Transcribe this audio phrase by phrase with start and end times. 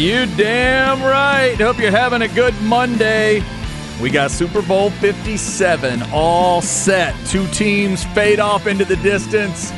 [0.00, 1.56] You damn right.
[1.56, 3.44] Hope you're having a good Monday.
[4.00, 7.14] We got Super Bowl 57 all set.
[7.26, 9.70] Two teams fade off into the distance.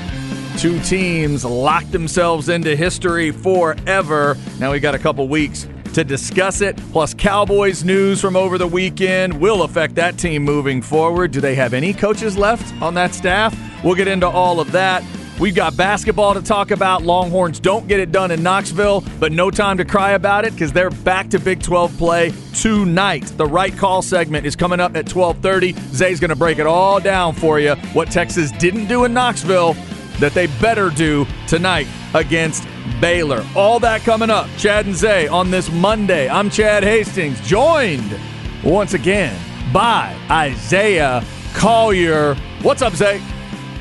[0.58, 4.36] Two teams lock themselves into history forever.
[4.60, 6.76] Now we got a couple weeks to discuss it.
[6.92, 11.32] Plus, Cowboys news from over the weekend will affect that team moving forward.
[11.32, 13.58] Do they have any coaches left on that staff?
[13.82, 15.02] We'll get into all of that.
[15.42, 17.02] We've got basketball to talk about.
[17.02, 20.72] Longhorns don't get it done in Knoxville, but no time to cry about it because
[20.72, 23.24] they're back to Big 12 play tonight.
[23.24, 25.76] The right call segment is coming up at 12:30.
[25.92, 27.74] Zay's going to break it all down for you.
[27.92, 29.74] What Texas didn't do in Knoxville
[30.20, 32.64] that they better do tonight against
[33.00, 33.44] Baylor.
[33.56, 34.48] All that coming up.
[34.58, 36.28] Chad and Zay on this Monday.
[36.28, 38.16] I'm Chad Hastings, joined
[38.62, 39.36] once again
[39.72, 42.36] by Isaiah Collier.
[42.62, 43.20] What's up, Zay?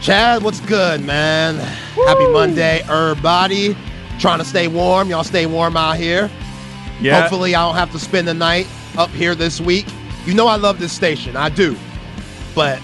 [0.02, 1.58] Chad, what's good, man?
[2.08, 3.78] Happy Monday, everybody.
[4.18, 5.10] Trying to stay warm.
[5.10, 6.28] Y'all stay warm out here.
[7.00, 7.22] Yeah.
[7.22, 8.66] Hopefully, I don't have to spend the night
[8.98, 9.86] up here this week.
[10.26, 11.36] You know I love this station.
[11.36, 11.78] I do.
[12.56, 12.82] But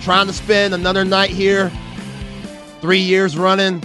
[0.00, 1.70] trying to spend another night here,
[2.80, 3.80] three years running,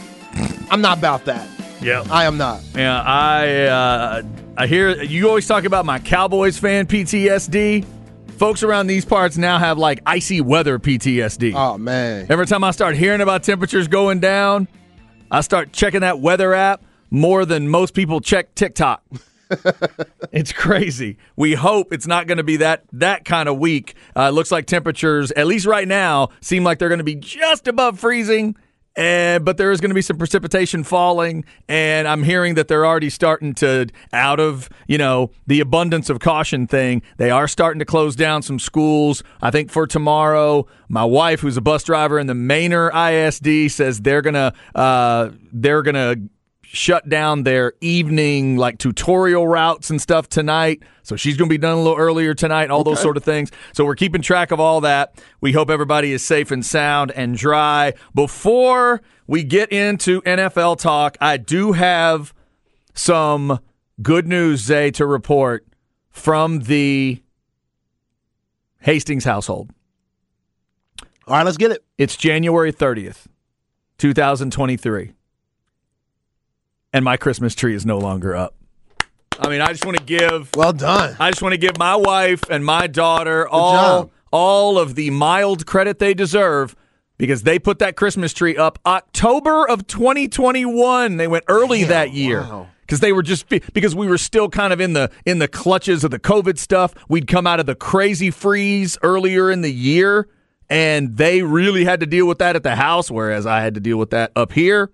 [0.71, 1.47] I'm not about that.
[1.79, 2.03] Yeah.
[2.09, 2.63] I am not.
[2.73, 4.23] Yeah, I uh,
[4.57, 7.85] I hear you always talk about my Cowboys fan PTSD.
[8.43, 11.53] Folks around these parts now have like icy weather PTSD.
[11.55, 12.25] Oh, man.
[12.29, 14.67] Every time I start hearing about temperatures going down,
[15.31, 19.01] I start checking that weather app more than most people check TikTok.
[20.33, 21.19] it's crazy.
[21.37, 23.95] We hope it's not going to be that that kind of week.
[24.13, 27.69] Uh, looks like temperatures, at least right now, seem like they're going to be just
[27.69, 28.57] above freezing.
[28.95, 32.85] And but there is going to be some precipitation falling, and I'm hearing that they're
[32.85, 37.01] already starting to out of you know the abundance of caution thing.
[37.17, 39.23] They are starting to close down some schools.
[39.41, 44.01] I think for tomorrow, my wife, who's a bus driver in the Manor ISD, says
[44.01, 46.15] they're gonna uh, they're gonna
[46.73, 50.81] shut down their evening like tutorial routes and stuff tonight.
[51.03, 53.51] So she's going to be done a little earlier tonight, all those sort of things.
[53.73, 55.23] So we're keeping track of all that.
[55.39, 57.93] We hope everybody is safe and sound and dry.
[58.15, 62.33] Before we get into NFL talk, I do have
[62.95, 63.59] some
[64.01, 65.67] good news, Zay, to report
[66.09, 67.21] from the
[68.79, 69.69] Hastings household.
[71.27, 71.83] All right, let's get it.
[71.99, 73.27] It's January 30th,
[73.99, 75.13] 2023.
[76.93, 78.55] And my Christmas tree is no longer up.
[79.39, 81.15] I mean, I just want to give Well done.
[81.19, 85.65] I just want to give my wife and my daughter all all of the mild
[85.65, 86.75] credit they deserve
[87.17, 91.17] because they put that Christmas tree up October of 2021.
[91.17, 92.41] They went early Damn, that year.
[92.41, 92.67] wow.
[92.81, 96.03] Because they were just because we were still kind of in the in the clutches
[96.03, 96.93] of the COVID stuff.
[97.07, 100.27] We'd come out of the crazy freeze earlier in the year,
[100.69, 103.79] and they really had to deal with that at the house, whereas I had to
[103.79, 104.91] deal with that up here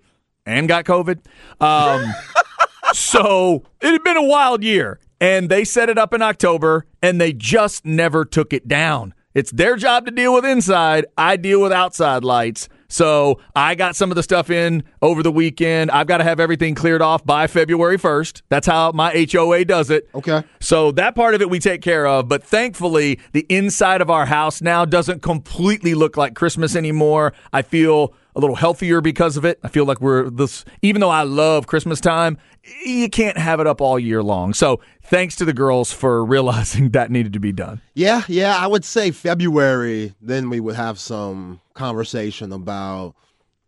[0.49, 1.19] and got COVID.
[1.61, 2.13] Um,
[2.93, 7.19] so it had been a wild year, and they set it up in October, and
[7.21, 9.13] they just never took it down.
[9.35, 11.05] It's their job to deal with inside.
[11.17, 12.67] I deal with outside lights.
[12.89, 15.91] So I got some of the stuff in over the weekend.
[15.91, 18.41] I've got to have everything cleared off by February 1st.
[18.49, 20.09] That's how my HOA does it.
[20.16, 20.43] Okay.
[20.59, 24.25] So that part of it we take care of, but thankfully the inside of our
[24.25, 27.33] house now doesn't completely look like Christmas anymore.
[27.53, 29.59] I feel a little healthier because of it.
[29.64, 32.37] I feel like we're this even though I love Christmas time,
[32.85, 34.53] you can't have it up all year long.
[34.53, 37.81] So thanks to the girls for realizing that needed to be done.
[37.96, 43.16] Yeah, yeah, I would say February, then we would have some conversation about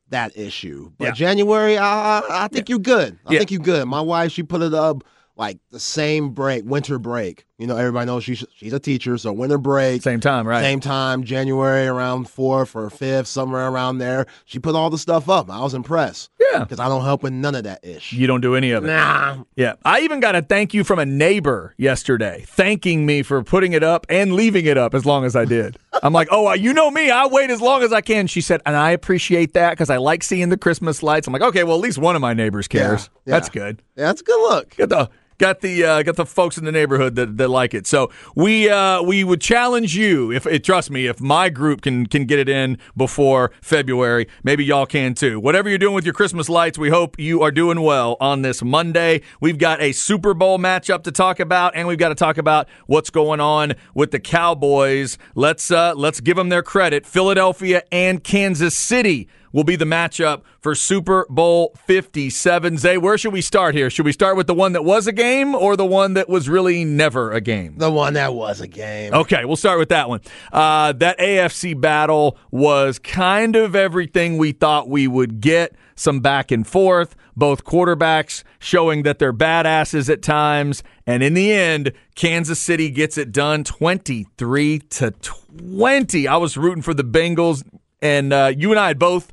[0.09, 0.91] that issue.
[0.97, 1.11] But Yeah.
[1.11, 3.17] January, I, I- think you're good.
[3.25, 3.39] I Yeah.
[3.39, 3.85] think you're good.
[3.87, 5.03] My wife, she put it up
[5.35, 7.45] like the same break, winter break.
[7.57, 10.61] You know, everybody knows she's she's a teacher, so winter break, Same time, right?
[10.61, 14.25] same time, January around fourth or fifth, somewhere around there.
[14.45, 15.49] She put all the stuff up.
[15.49, 16.31] I was impressed.
[16.39, 16.59] Yeah.
[16.59, 18.13] Because I don't help with none of that ish.
[18.13, 18.87] You don't do any of it.
[18.87, 19.43] Nah.
[19.55, 19.75] Yeah.
[19.85, 23.83] I even got a thank you from a neighbor yesterday, thanking me for putting it
[23.83, 25.77] up and leaving it up as long as I did.
[26.03, 27.11] I'm like, oh, uh, you know me.
[27.11, 28.25] I wait as long as I can.
[28.27, 31.27] She said, and I appreciate that because I like seeing the Christmas lights.
[31.27, 33.03] I'm like, okay, well, at least one of my neighbors cares.
[33.03, 33.31] Yeah, yeah.
[33.35, 33.81] That's good.
[34.01, 34.75] That's a good look.
[34.75, 35.09] Got the
[35.41, 37.87] got the uh, got the folks in the neighborhood that, that like it.
[37.87, 42.05] So we uh, we would challenge you if it, trust me if my group can
[42.05, 45.39] can get it in before February, maybe y'all can too.
[45.39, 48.61] Whatever you're doing with your Christmas lights, we hope you are doing well on this
[48.61, 49.21] Monday.
[49.41, 52.69] We've got a Super Bowl matchup to talk about, and we've got to talk about
[52.85, 55.17] what's going on with the Cowboys.
[55.33, 57.05] Let's uh, let's give them their credit.
[57.05, 62.77] Philadelphia and Kansas City will be the matchup for Super Bowl 57.
[62.77, 63.89] Zay, where should we start here?
[63.89, 66.47] Should we start with the one that was a game or the one that was
[66.49, 67.77] really never a game?
[67.77, 69.13] The one that was a game.
[69.13, 70.21] Okay, we'll start with that one.
[70.51, 75.75] Uh, that AFC battle was kind of everything we thought we would get.
[75.95, 80.81] Some back and forth, both quarterbacks showing that they're badasses at times.
[81.05, 86.27] And in the end, Kansas City gets it done 23 to 20.
[86.27, 87.63] I was rooting for the Bengals,
[88.01, 89.31] and uh, you and I had both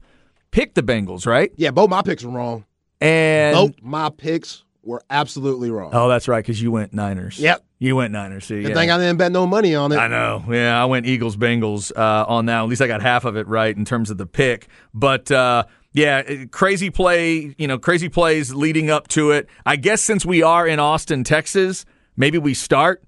[0.50, 1.52] picked the Bengals, right?
[1.56, 2.64] Yeah, both my picks were wrong.
[3.00, 5.90] And Both my picks were absolutely wrong.
[5.92, 7.38] oh, that's right, because you went Niners.
[7.38, 7.64] Yep.
[7.78, 8.46] you went Niners.
[8.46, 8.74] See, Good yeah.
[8.74, 9.96] thing I didn't bet no money on it.
[9.96, 10.42] I know.
[10.50, 12.62] Yeah, I went Eagles Bengals uh, on that.
[12.62, 14.66] At least I got half of it right in terms of the pick.
[14.94, 17.54] But uh, yeah, crazy play.
[17.58, 19.48] You know, crazy plays leading up to it.
[19.66, 21.84] I guess since we are in Austin, Texas,
[22.16, 23.04] maybe we start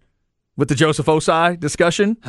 [0.57, 2.17] with the Joseph Ossai discussion.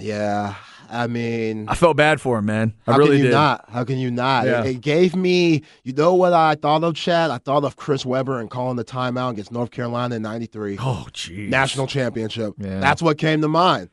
[0.00, 0.54] Yeah,
[0.90, 2.74] I mean, I felt bad for him, man.
[2.86, 3.32] I how really can you did.
[3.32, 3.64] not?
[3.70, 4.46] How can you not?
[4.46, 4.64] Yeah.
[4.64, 7.30] It, it gave me, you know what I thought of, Chad?
[7.30, 10.78] I thought of Chris Webber and calling the timeout against North Carolina in '93.
[10.80, 11.50] Oh, geez.
[11.50, 12.54] national championship.
[12.58, 12.80] Yeah.
[12.80, 13.90] That's what came to mind.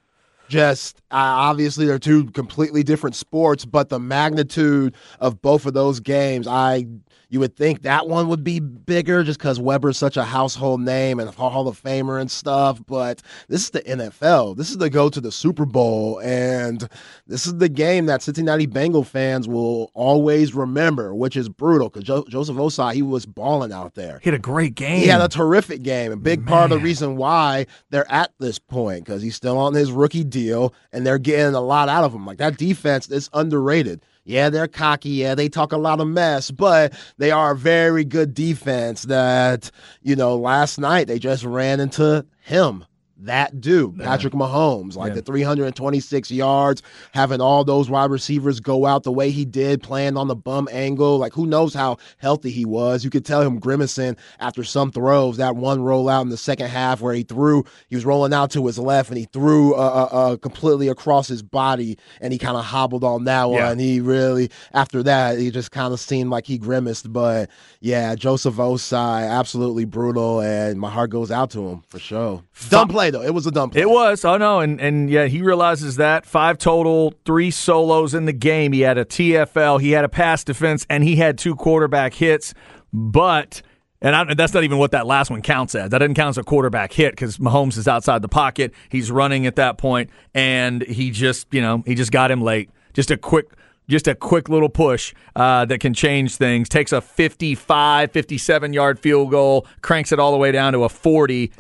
[0.50, 6.00] Just uh, obviously they're two completely different sports, but the magnitude of both of those
[6.00, 6.86] games, I
[7.30, 11.20] you would think that one would be bigger just because Webber's such a household name
[11.20, 12.82] and Hall of Famer and stuff.
[12.86, 14.58] But this is the NFL.
[14.58, 16.88] This is the go to the Super Bowl, and
[17.28, 22.04] this is the game that Cincinnati Bengal fans will always remember, which is brutal because
[22.04, 24.20] jo- Joseph Ossai he was balling out there.
[24.24, 25.00] He had a great game.
[25.00, 26.12] He had a terrific game.
[26.12, 29.74] A big part of the reason why they're at this point because he's still on
[29.74, 32.26] his rookie deal and they're getting a lot out of him.
[32.26, 34.02] Like that defense is underrated.
[34.28, 35.10] Yeah, they're cocky.
[35.10, 39.72] Yeah, they talk a lot of mess, but they are a very good defense that,
[40.02, 42.84] you know, last night they just ran into him.
[43.22, 45.16] That dude, Patrick Mahomes, like Yeah.
[45.16, 46.84] the 326 yards,
[47.14, 50.68] having all those wide receivers go out the way he did, playing on the bum
[50.72, 51.18] angle.
[51.18, 53.04] Like, who knows how healthy he was?
[53.04, 55.38] You could tell him grimacing after some throws.
[55.38, 58.66] That one rollout in the second half where he threw, he was rolling out to
[58.68, 59.78] his left and he threw uh,
[60.12, 63.70] uh, uh, completely across his body and he kind of hobbled on that Yeah.
[63.70, 63.80] one.
[63.80, 67.12] He really, after that, he just kind of seemed like he grimaced.
[67.12, 67.50] But
[67.82, 70.40] yeah, Joseph Ossai, absolutely brutal.
[70.42, 72.44] And my heart goes out to him for sure.
[72.70, 73.22] Dumb play, though.
[73.22, 73.82] It was a dumb play.
[73.82, 74.24] It was.
[74.26, 78.74] Oh no, and and yeah, he realizes that five total, three solos in the game.
[78.74, 82.54] He had a TFL, he had a pass defense, and he had two quarterback hits.
[82.94, 83.62] But
[84.02, 85.90] and I, that's not even what that last one counts as.
[85.90, 88.74] That doesn't count as a quarterback hit because Mahomes is outside the pocket.
[88.90, 92.70] He's running at that point, and he just you know he just got him late.
[92.94, 93.48] Just a quick.
[93.90, 96.68] Just a quick little push uh, that can change things.
[96.68, 100.90] Takes a 55, 57 yard field goal, cranks it all the way down to a
[100.90, 101.52] 40,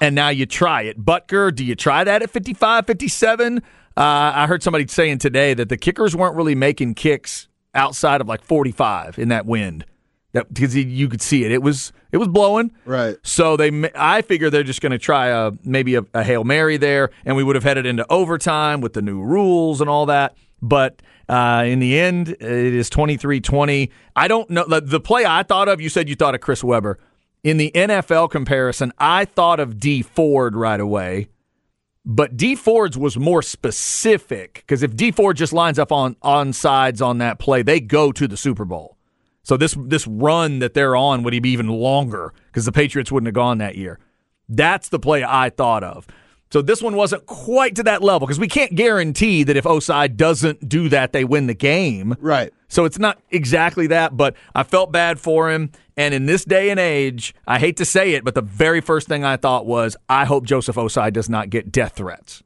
[0.00, 1.04] and now you try it.
[1.04, 3.58] Butker, do you try that at 55, 57?
[3.58, 3.60] Uh,
[3.96, 8.42] I heard somebody saying today that the kickers weren't really making kicks outside of like
[8.42, 9.84] 45 in that wind.
[10.32, 11.52] That because you- you could see it.
[11.52, 12.72] It was it was blowing.
[12.84, 13.16] Right.
[13.22, 16.76] So they, I figure they're just going to try a maybe a, a hail mary
[16.78, 20.34] there, and we would have headed into overtime with the new rules and all that.
[20.60, 23.90] But uh, in the end, it is 23-20.
[24.14, 25.80] I don't know the, the play I thought of.
[25.80, 26.98] You said you thought of Chris Webber.
[27.42, 31.28] In the NFL comparison, I thought of Dee Ford right away.
[32.04, 36.52] But Dee Ford's was more specific because if Dee Ford just lines up on on
[36.52, 38.96] sides on that play, they go to the Super Bowl.
[39.42, 43.26] So this this run that they're on would be even longer because the Patriots wouldn't
[43.26, 43.98] have gone that year.
[44.48, 46.06] That's the play I thought of.
[46.50, 50.14] So this one wasn't quite to that level because we can't guarantee that if Ossai
[50.14, 52.14] doesn't do that, they win the game.
[52.20, 52.52] Right.
[52.68, 55.72] So it's not exactly that, but I felt bad for him.
[55.96, 59.08] And in this day and age, I hate to say it, but the very first
[59.08, 62.42] thing I thought was, I hope Joseph Ossai does not get death threats.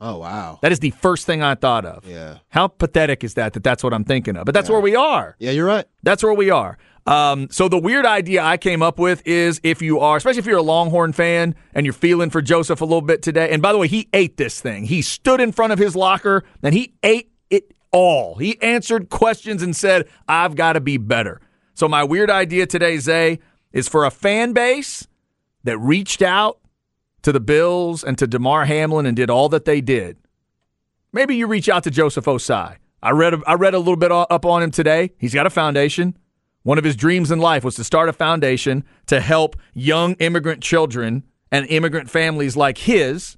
[0.00, 0.58] Oh, wow.
[0.60, 2.06] That is the first thing I thought of.
[2.06, 2.38] Yeah.
[2.48, 3.52] How pathetic is that?
[3.52, 4.44] That that's what I'm thinking of.
[4.44, 5.36] But that's where we are.
[5.38, 5.86] Yeah, you're right.
[6.02, 6.76] That's where we are.
[7.06, 10.46] Um, so the weird idea I came up with is if you are, especially if
[10.46, 13.50] you're a Longhorn fan and you're feeling for Joseph a little bit today.
[13.50, 14.84] And by the way, he ate this thing.
[14.84, 18.36] He stood in front of his locker and he ate it all.
[18.36, 21.40] He answered questions and said, "I've got to be better."
[21.74, 23.38] So my weird idea today, Zay,
[23.72, 25.06] is for a fan base
[25.64, 26.58] that reached out
[27.24, 30.16] to the Bills and to Damar Hamlin and did all that they did.
[31.12, 32.76] Maybe you reach out to Joseph Ossai.
[33.02, 35.10] I read I read a little bit up on him today.
[35.18, 36.16] He's got a foundation.
[36.62, 40.62] One of his dreams in life was to start a foundation to help young immigrant
[40.62, 43.36] children and immigrant families like his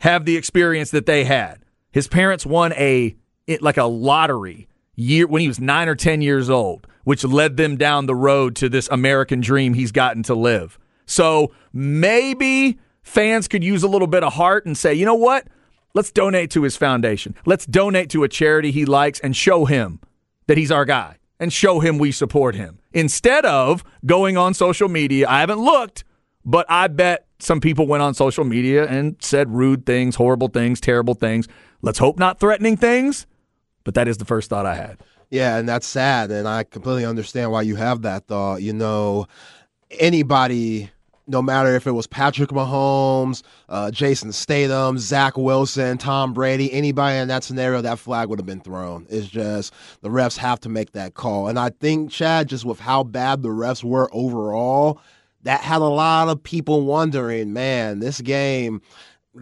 [0.00, 1.64] have the experience that they had.
[1.92, 3.16] His parents won a
[3.60, 7.76] like a lottery year when he was 9 or 10 years old, which led them
[7.76, 10.78] down the road to this American dream he's gotten to live.
[11.06, 15.46] So maybe fans could use a little bit of heart and say, "You know what?
[15.94, 17.34] Let's donate to his foundation.
[17.46, 20.00] Let's donate to a charity he likes and show him
[20.46, 24.88] that he's our guy and show him we support him." Instead of going on social
[24.88, 26.04] media, I haven't looked,
[26.44, 30.80] but I bet some people went on social media and said rude things, horrible things,
[30.80, 31.46] terrible things.
[31.82, 33.26] Let's hope not threatening things,
[33.84, 34.98] but that is the first thought I had.
[35.30, 36.30] Yeah, and that's sad.
[36.30, 38.62] And I completely understand why you have that thought.
[38.62, 39.26] You know,
[39.90, 40.90] anybody,
[41.26, 47.18] no matter if it was Patrick Mahomes, uh, Jason Statham, Zach Wilson, Tom Brady, anybody
[47.18, 49.06] in that scenario, that flag would have been thrown.
[49.08, 51.48] It's just the refs have to make that call.
[51.48, 55.00] And I think, Chad, just with how bad the refs were overall,
[55.42, 58.80] that had a lot of people wondering, man, this game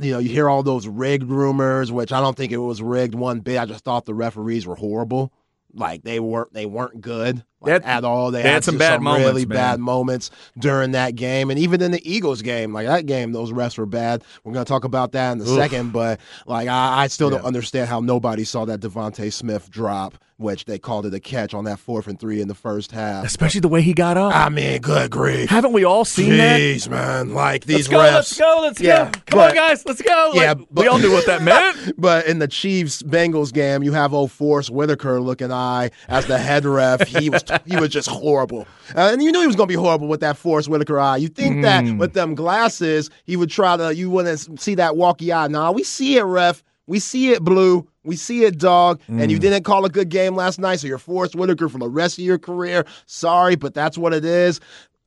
[0.00, 3.14] you know, you hear all those rigged rumors, which I don't think it was rigged
[3.14, 3.58] one bit.
[3.58, 5.32] I just thought the referees were horrible.
[5.72, 8.30] Like they weren't they weren't good like, had, at all.
[8.30, 9.56] They, they had, had, some bad some moments, really man.
[9.56, 13.52] bad moments during that game, and even in the Eagles game, like that game, those
[13.52, 14.22] refs were bad.
[14.44, 15.56] We're gonna talk about that in a Oof.
[15.56, 17.38] second, but like I, I still yeah.
[17.38, 21.54] don't understand how nobody saw that DeVonta Smith drop which they called it a catch
[21.54, 23.24] on that fourth and three in the first half.
[23.24, 24.34] Especially the way he got up.
[24.34, 25.48] I mean, good grief.
[25.48, 26.60] Haven't we all seen Jeez, that?
[26.60, 27.34] Jeez, man.
[27.34, 28.12] Like these let's go, refs.
[28.14, 29.10] Let's go, let's yeah, go.
[29.26, 30.30] Come but, on, guys, let's go.
[30.34, 31.42] Like, yeah, but, we all knew what that
[31.76, 31.94] meant.
[32.00, 36.38] but in the Chiefs Bengals game, you have old Forest Whitaker looking eye as the
[36.38, 37.06] head ref.
[37.06, 38.66] He was he was just horrible.
[38.94, 41.16] Uh, and you knew he was going to be horrible with that Forest Whitaker eye.
[41.16, 41.62] You think mm.
[41.62, 45.46] that with them glasses, he would try to, you wouldn't see that walkie eye.
[45.48, 46.62] Nah, we see it, ref.
[46.86, 47.88] We see it, Blue.
[48.04, 49.00] We see it, dog.
[49.08, 49.22] Mm.
[49.22, 49.42] And you mm.
[49.42, 52.24] didn't call a good game last night, so you're Forest Whitaker for the rest of
[52.24, 52.84] your career.
[53.06, 54.60] Sorry, but that's what it is.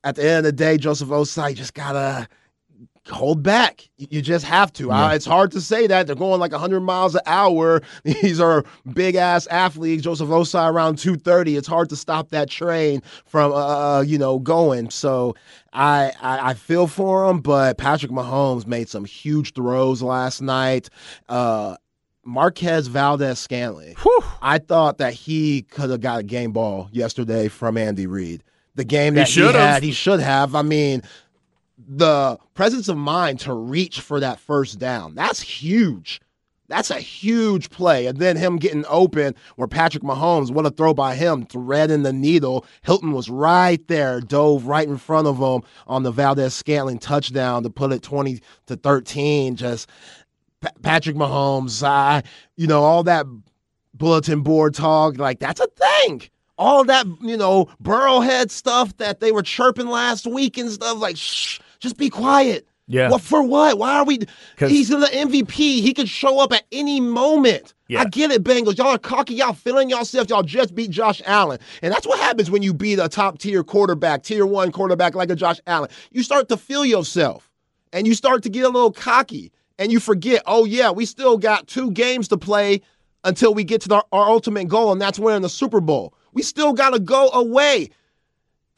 [0.04, 2.28] At the end of the day, Joseph Ossai just gotta
[3.10, 3.88] hold back.
[3.96, 4.86] You just have to.
[4.88, 5.06] Yeah.
[5.06, 6.06] Uh, it's hard to say that.
[6.06, 7.82] They're going like 100 miles an hour.
[8.04, 10.02] These are big ass athletes.
[10.02, 11.56] Joseph Ossai around 230.
[11.56, 14.90] It's hard to stop that train from, uh, uh, you know, going.
[14.90, 15.34] So
[15.72, 20.88] I, I, I feel for him, but Patrick Mahomes made some huge throws last night.
[21.28, 21.76] Uh,
[22.24, 23.94] Marquez Valdes Scantling.
[24.42, 28.42] I thought that he could have got a game ball yesterday from Andy Reid.
[28.74, 30.54] The game that he, he had, he should have.
[30.54, 31.02] I mean,
[31.78, 35.14] the presence of mind to reach for that first down.
[35.14, 36.20] That's huge.
[36.68, 38.06] That's a huge play.
[38.06, 42.12] And then him getting open where Patrick Mahomes, what a throw by him, threading the
[42.12, 42.66] needle.
[42.82, 47.62] Hilton was right there, dove right in front of him on the Valdes Scantling touchdown
[47.62, 49.56] to put it 20 to 13.
[49.56, 49.88] Just
[50.60, 52.22] P- Patrick Mahomes, uh,
[52.56, 53.26] you know, all that
[53.94, 56.22] bulletin board talk, like that's a thing
[56.58, 61.16] all that, you know, Burrowhead stuff that they were chirping last week and stuff like,
[61.16, 62.66] shh, just be quiet.
[62.88, 63.10] Yeah.
[63.10, 63.78] Well, for what?
[63.78, 64.20] Why are we?
[64.58, 65.52] He's the MVP.
[65.52, 67.74] He could show up at any moment.
[67.86, 68.00] Yeah.
[68.00, 68.78] I get it, Bengals.
[68.78, 69.34] Y'all are cocky.
[69.34, 70.30] Y'all feeling yourself.
[70.30, 71.58] Y'all just beat Josh Allen.
[71.82, 75.28] And that's what happens when you beat a top tier quarterback, tier one quarterback like
[75.28, 75.90] a Josh Allen.
[76.12, 77.50] You start to feel yourself
[77.92, 81.38] and you start to get a little cocky and you forget, oh, yeah, we still
[81.38, 82.82] got two games to play
[83.24, 86.14] until we get to our, our ultimate goal, and that's winning the Super Bowl.
[86.32, 87.90] We still got to go away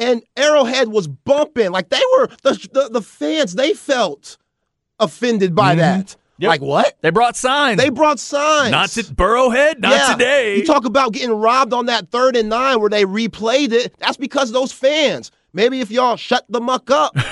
[0.01, 1.71] and Arrowhead was bumping.
[1.71, 3.55] Like they were the the, the fans.
[3.55, 4.39] They felt
[4.99, 5.81] offended by mm-hmm.
[5.81, 6.17] that.
[6.39, 6.49] Yep.
[6.49, 6.97] Like what?
[7.03, 7.77] They brought signs.
[7.79, 8.71] They brought signs.
[8.71, 9.79] Not to Burrowhead.
[9.79, 10.13] Not yeah.
[10.13, 10.57] today.
[10.57, 13.95] You talk about getting robbed on that third and nine where they replayed it.
[13.99, 15.31] That's because those fans.
[15.53, 17.15] Maybe if y'all shut the muck up.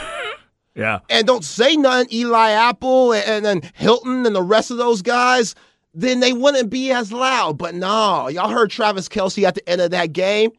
[0.79, 1.01] yeah.
[1.11, 5.57] And don't say nothing, Eli Apple and then Hilton and the rest of those guys,
[5.93, 7.59] then they wouldn't be as loud.
[7.59, 10.53] But no, y'all heard Travis Kelce at the end of that game.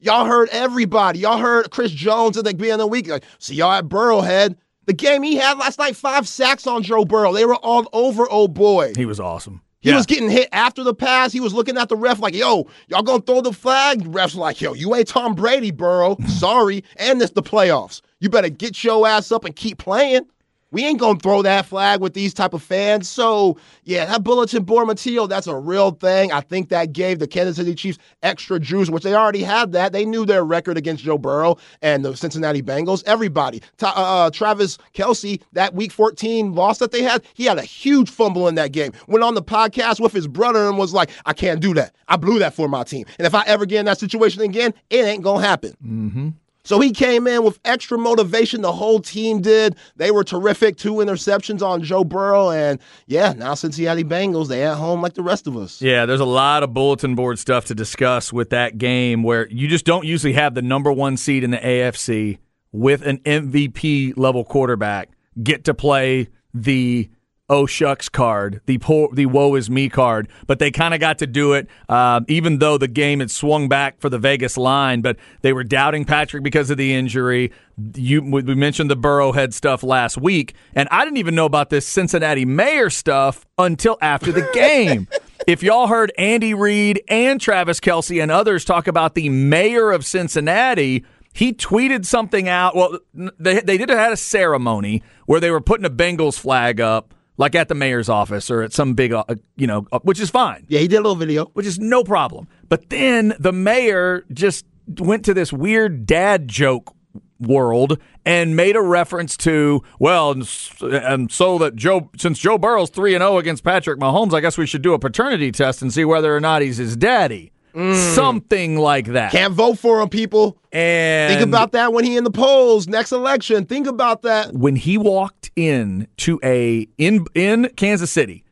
[0.00, 1.20] Y'all heard everybody.
[1.20, 3.06] Y'all heard Chris Jones at the beginning of the week.
[3.06, 4.56] Like, see y'all at Burrowhead.
[4.86, 7.32] The game he had last night, five sacks on Joe Burrow.
[7.32, 8.94] They were all over old boy.
[8.96, 9.62] He was awesome.
[9.78, 9.96] He yeah.
[9.96, 11.32] was getting hit after the pass.
[11.32, 14.02] He was looking at the ref like, yo, y'all gonna throw the flag?
[14.02, 16.16] The ref's like, yo, you ain't Tom Brady, Burrow.
[16.26, 16.82] Sorry.
[16.96, 18.00] And it's the playoffs.
[18.22, 20.28] You better get your ass up and keep playing.
[20.70, 23.08] We ain't gonna throw that flag with these type of fans.
[23.08, 26.30] So yeah, that bulletin board material, that's a real thing.
[26.30, 29.92] I think that gave the Kansas City Chiefs extra juice, which they already had that.
[29.92, 33.02] They knew their record against Joe Burrow and the Cincinnati Bengals.
[33.06, 37.62] Everybody, uh, uh, Travis Kelce, that Week 14 loss that they had, he had a
[37.62, 38.92] huge fumble in that game.
[39.08, 41.96] Went on the podcast with his brother and was like, "I can't do that.
[42.06, 44.72] I blew that for my team, and if I ever get in that situation again,
[44.90, 46.28] it ain't gonna happen." Mm-hmm.
[46.64, 48.62] So he came in with extra motivation.
[48.62, 49.76] The whole team did.
[49.96, 50.76] They were terrific.
[50.76, 52.50] Two interceptions on Joe Burrow.
[52.50, 55.82] And yeah, now Cincinnati Bengals, they at home like the rest of us.
[55.82, 59.68] Yeah, there's a lot of bulletin board stuff to discuss with that game where you
[59.68, 62.38] just don't usually have the number one seed in the AFC
[62.70, 65.10] with an MVP level quarterback
[65.42, 67.10] get to play the
[67.48, 70.28] oh shucks card, the poor, the woe is me card.
[70.46, 73.68] But they kind of got to do it, uh, even though the game had swung
[73.68, 75.02] back for the Vegas line.
[75.02, 77.52] But they were doubting Patrick because of the injury.
[77.94, 81.86] You we mentioned the Burrowhead stuff last week, and I didn't even know about this
[81.86, 85.08] Cincinnati mayor stuff until after the game.
[85.46, 90.06] if y'all heard Andy Reid and Travis Kelce and others talk about the mayor of
[90.06, 92.76] Cincinnati he tweeted something out.
[92.76, 97.14] Well, they they did have a ceremony where they were putting a Bengals flag up
[97.36, 99.24] like at the mayor's office or at some big, uh,
[99.56, 100.64] you know, uh, which is fine.
[100.68, 102.48] Yeah, he did a little video, which is no problem.
[102.68, 104.66] But then the mayor just
[104.98, 106.94] went to this weird dad joke
[107.40, 113.14] world and made a reference to well and so that Joe since Joe Burrow's 3
[113.14, 116.04] and 0 against Patrick Mahomes I guess we should do a paternity test and see
[116.04, 118.14] whether or not he's his daddy Mm.
[118.14, 119.32] Something like that.
[119.32, 120.58] Can't vote for him, people.
[120.72, 123.64] And think about that when he in the polls next election.
[123.64, 124.52] Think about that.
[124.52, 128.44] When he walked in to a in in Kansas City,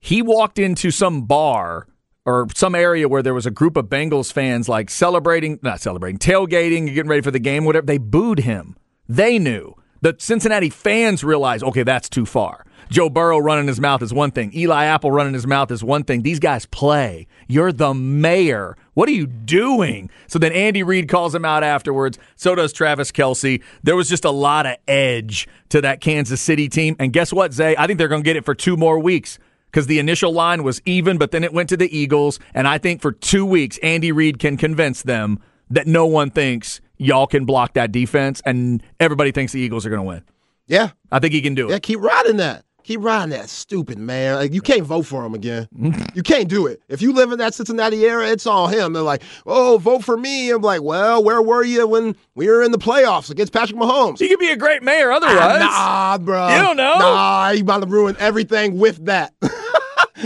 [0.00, 1.86] he walked into some bar
[2.26, 6.18] or some area where there was a group of Bengals fans like celebrating, not celebrating,
[6.18, 7.86] tailgating, getting ready for the game, whatever.
[7.86, 8.76] They booed him.
[9.08, 9.74] They knew.
[10.00, 12.66] The Cincinnati fans realized, okay, that's too far.
[12.90, 14.50] Joe Burrow running his mouth is one thing.
[14.54, 16.22] Eli Apple running his mouth is one thing.
[16.22, 17.26] These guys play.
[17.48, 18.76] You're the mayor.
[18.94, 20.10] What are you doing?
[20.26, 22.18] So then Andy Reid calls him out afterwards.
[22.36, 23.62] So does Travis Kelce.
[23.82, 26.96] There was just a lot of edge to that Kansas City team.
[26.98, 27.74] And guess what, Zay?
[27.76, 29.38] I think they're going to get it for two more weeks
[29.70, 32.38] because the initial line was even, but then it went to the Eagles.
[32.54, 36.80] And I think for two weeks, Andy Reid can convince them that no one thinks
[36.96, 40.22] y'all can block that defense, and everybody thinks the Eagles are going to win.
[40.66, 40.90] Yeah.
[41.10, 41.72] I think he can do it.
[41.72, 42.64] Yeah, keep riding that.
[42.84, 44.36] Keep riding that stupid man.
[44.36, 45.68] Like you can't vote for him again.
[46.14, 46.82] you can't do it.
[46.88, 48.92] If you live in that Cincinnati era, it's all him.
[48.92, 50.50] They're like, oh, vote for me.
[50.50, 54.18] I'm like, well, where were you when we were in the playoffs against Patrick Mahomes?
[54.18, 55.62] He could be a great mayor otherwise.
[55.62, 56.48] Ah, nah, bro.
[56.48, 56.98] You don't know.
[56.98, 59.32] Nah, he about to ruin everything with that.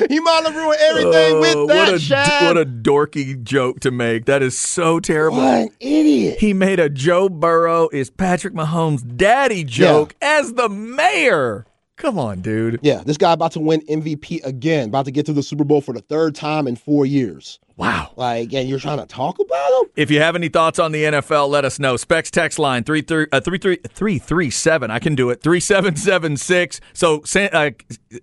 [0.09, 1.87] he might have ruined everything uh, with oh, that.
[1.87, 2.45] What a, Chad.
[2.45, 4.25] what a dorky joke to make.
[4.25, 5.39] That is so terrible.
[5.39, 6.39] What an idiot.
[6.41, 10.39] He made a Joe Burrow is Patrick Mahomes' daddy joke yeah.
[10.41, 11.67] as the mayor.
[11.99, 12.79] Come on, dude.
[12.81, 15.81] Yeah, this guy about to win MVP again, about to get to the Super Bowl
[15.81, 17.59] for the third time in four years.
[17.77, 18.13] Wow.
[18.17, 19.91] Like, and you're trying to talk about him?
[19.95, 21.97] If you have any thoughts on the NFL, let us know.
[21.97, 24.91] Specs text line 337.
[24.91, 25.43] Uh, I can do it.
[25.43, 26.81] 3776.
[26.93, 27.71] So, uh,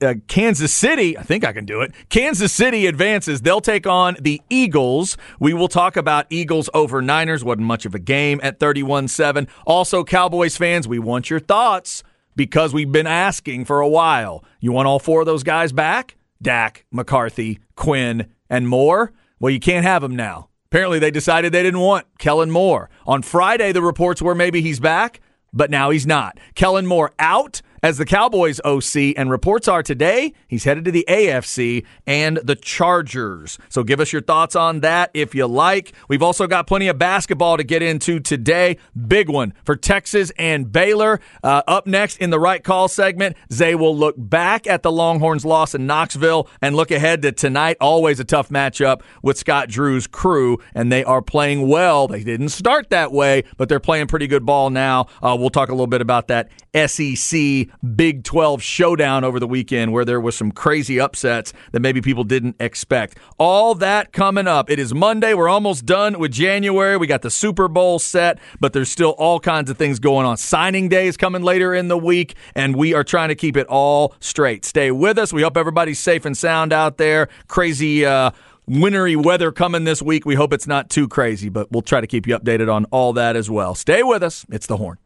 [0.02, 1.94] uh, Kansas City, I think I can do it.
[2.10, 3.42] Kansas City advances.
[3.42, 5.16] They'll take on the Eagles.
[5.40, 7.44] We will talk about Eagles over Niners.
[7.44, 9.48] Wasn't much of a game at 31 7.
[9.66, 12.04] Also, Cowboys fans, we want your thoughts
[12.36, 14.44] because we've been asking for a while.
[14.60, 16.16] You want all four of those guys back?
[16.42, 19.14] Dak, McCarthy, Quinn, and more?
[19.40, 20.50] Well, you can't have them now.
[20.72, 22.90] Apparently, they decided they didn't want Kellen Moore.
[23.06, 25.22] On Friday, the reports were maybe he's back,
[25.54, 26.38] but now he's not.
[26.54, 31.06] Kellen Moore out as the Cowboys OC, and reports are today he's headed to the
[31.08, 33.60] AFC and the Chargers.
[33.70, 35.94] So give us your thoughts on that if you like.
[36.10, 38.78] We've also got plenty of basketball to get into today.
[39.08, 41.20] Big one for Texas and Baylor.
[41.44, 45.46] Uh, up next in the right call segment, Zay will look back at the Longhorns'
[45.46, 47.78] loss in Knoxville and look ahead to tonight.
[47.80, 52.08] Always a tough matchup with Scott Drew's crew, and they are playing well.
[52.08, 55.06] They didn't start that way, but they're playing pretty good ball now.
[55.22, 59.94] Uh, we'll talk a little bit about that SEC Big 12 showdown over the weekend
[59.94, 63.18] where there was some crazy upsets that maybe people didn't expect.
[63.38, 64.70] All that coming up.
[64.70, 65.34] It is Monday.
[65.34, 66.98] We're almost done with January.
[66.98, 70.38] We got the Super Bowl set, but there's still all kinds of things going on.
[70.38, 74.16] Signing days coming later in the week, and we are trying to keep it all
[74.20, 74.66] straight.
[74.66, 75.34] Stay with us.
[75.34, 77.30] We hope everybody's safe and sound out there.
[77.48, 78.32] Crazy, uh,
[78.68, 80.26] wintry weather coming this week.
[80.26, 83.14] We hope it's not too crazy, but we'll try to keep you updated on all
[83.14, 83.76] that as well.
[83.76, 84.46] Stay with us.
[84.50, 84.98] It's the horn.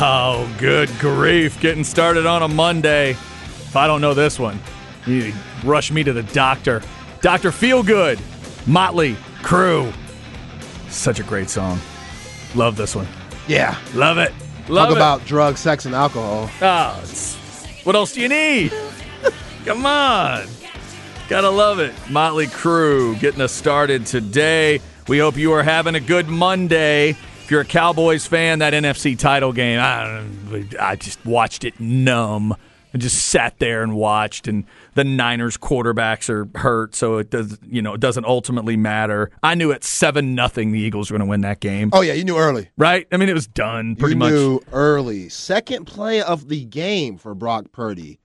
[0.00, 1.60] Oh, good grief.
[1.60, 3.10] Getting started on a Monday.
[3.10, 4.58] If I don't know this one,
[5.06, 5.32] you
[5.64, 6.82] rush me to the doctor.
[7.20, 7.50] Dr.
[7.50, 8.18] Feelgood,
[8.66, 9.92] Motley, Crue.
[10.88, 11.78] Such a great song.
[12.56, 13.06] Love this one.
[13.46, 13.78] Yeah.
[13.94, 14.32] Love it.
[14.68, 14.96] Love Talk it.
[14.96, 16.50] about drugs, sex, and alcohol.
[16.60, 17.04] Oh,
[17.84, 18.72] what else do you need?
[19.64, 20.46] Come on.
[21.28, 21.94] Gotta love it.
[22.10, 24.80] Motley Crue getting us started today.
[25.06, 27.16] We hope you are having a good Monday.
[27.44, 30.24] If you're a Cowboys fan, that NFC title game, I,
[30.80, 32.54] I just watched it numb.
[32.94, 37.58] I just sat there and watched, and the Niners quarterbacks are hurt, so it does,
[37.68, 39.30] you know, it doesn't ultimately matter.
[39.42, 42.12] I knew at seven nothing the Eagles were going to win that game, Oh yeah,
[42.14, 42.70] you knew early.
[42.78, 43.06] right?
[43.12, 44.32] I mean, it was done pretty you much.
[44.32, 45.28] knew early.
[45.28, 48.20] Second play of the game for Brock Purdy.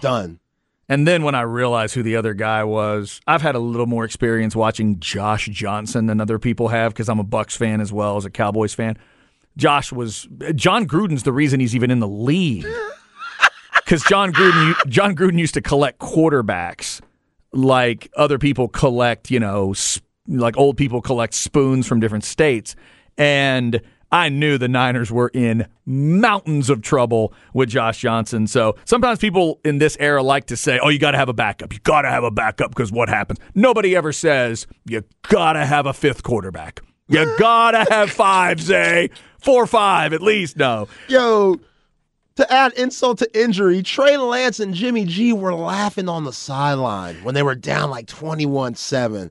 [0.00, 0.40] Done.
[0.88, 4.04] And then when I realized who the other guy was, I've had a little more
[4.04, 8.16] experience watching Josh Johnson than other people have because I'm a Bucks fan as well
[8.16, 8.98] as a Cowboys fan.
[9.56, 12.66] Josh was Jon Gruden's the reason he's even in the league
[13.76, 17.00] because Jon Gruden Jon Gruden used to collect quarterbacks
[17.52, 22.74] like other people collect, you know, sp- like old people collect spoons from different states.
[23.18, 23.82] And
[24.12, 28.46] I knew the Niners were in mountains of trouble with Josh Johnson.
[28.46, 31.34] So sometimes people in this era like to say, oh, you got to have a
[31.34, 31.72] backup.
[31.72, 33.38] You got to have a backup because what happens?
[33.54, 36.82] Nobody ever says, you got to have a fifth quarterback.
[37.08, 39.08] You got to have five, Zay.
[39.40, 40.56] Four, five at least.
[40.56, 40.88] No.
[41.08, 41.58] Yo,
[42.36, 47.16] to add insult to injury, Trey Lance and Jimmy G were laughing on the sideline
[47.24, 49.30] when they were down like 21 7.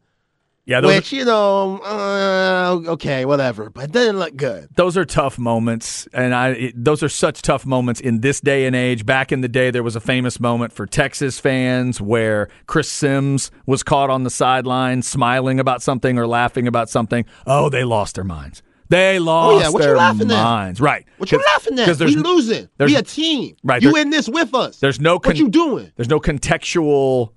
[0.63, 3.71] Yeah, Which, you know, uh, okay, whatever.
[3.71, 4.67] But it didn't look good.
[4.75, 8.67] those are tough moments, and I it, those are such tough moments in this day
[8.67, 9.03] and age.
[9.05, 13.49] Back in the day, there was a famous moment for Texas fans where Chris Sims
[13.65, 17.25] was caught on the sideline smiling about something or laughing about something.
[17.47, 18.61] Oh, they lost their minds.
[18.87, 20.43] They lost Oh, yeah, what you their laughing at?
[20.43, 20.79] minds.
[20.81, 21.05] Right.
[21.17, 21.85] What you laughing at?
[21.87, 22.67] 'cause We there's- losing.
[22.77, 23.55] there's- We a team.
[23.63, 24.77] Right, You in this with us.
[24.79, 25.91] There's no what you doing?
[25.95, 27.31] There's no contextual,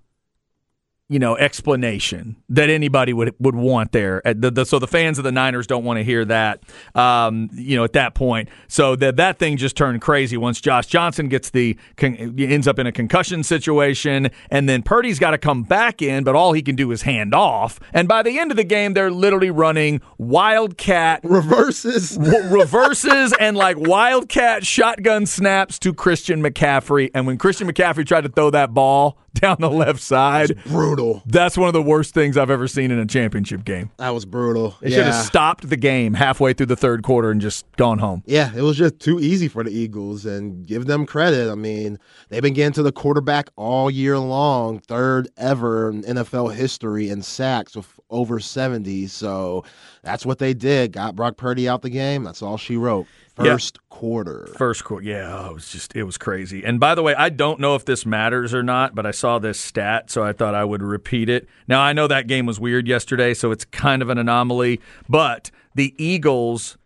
[1.08, 4.26] you know, explanation that anybody would would want there.
[4.26, 6.62] At the, the, so the fans of the Niners don't want to hear that,
[6.94, 8.48] um, you know, at that point.
[8.68, 12.78] So that that thing just turned crazy once Josh Johnson gets the con- ends up
[12.78, 16.62] in a concussion situation, and then Purdy's got to come back in, but all he
[16.62, 17.78] can do is hand off.
[17.92, 22.10] And by the end of the game, they're literally running wildcat Reverses.
[22.16, 27.10] w- reverses and like wildcat shotgun snaps to Christian McCaffrey.
[27.14, 31.22] And when Christian McCaffrey tried to throw that ball down the left side, brutal.
[31.26, 33.90] that's one of the worst things I've ever seen in a championship game.
[33.96, 34.76] That was brutal.
[34.80, 34.96] They yeah.
[34.96, 38.22] should have stopped the game halfway through the third quarter and just gone home.
[38.26, 41.50] Yeah, it was just too easy for the Eagles, and give them credit.
[41.50, 46.54] I mean, they've been getting to the quarterback all year long, third ever in NFL
[46.54, 49.06] history in sacks with over 70.
[49.08, 49.64] So
[50.02, 50.92] that's what they did.
[50.92, 52.22] Got Brock Purdy out the game.
[52.24, 53.06] That's all she wrote.
[53.38, 53.52] Yeah.
[53.52, 54.48] First quarter.
[54.56, 56.64] First quarter, yeah, oh, it was just it was crazy.
[56.64, 59.40] And by the way, I don't know if this matters or not, but I saw
[59.40, 61.48] this stat, so I thought I would repeat it.
[61.66, 64.80] Now I know that game was weird yesterday, so it's kind of an anomaly.
[65.08, 66.78] But the Eagles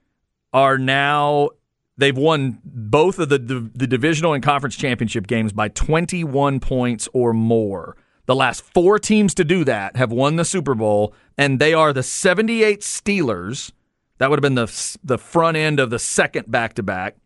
[0.55, 1.51] are now
[1.99, 7.09] they've won both of the the, the divisional and conference championship games by 21 points
[7.13, 7.97] or more.
[8.25, 11.93] The last four teams to do that have won the Super Bowl, and they are
[11.93, 13.73] the 78 Steelers.
[14.19, 17.17] That would have been the the front end of the second back to back.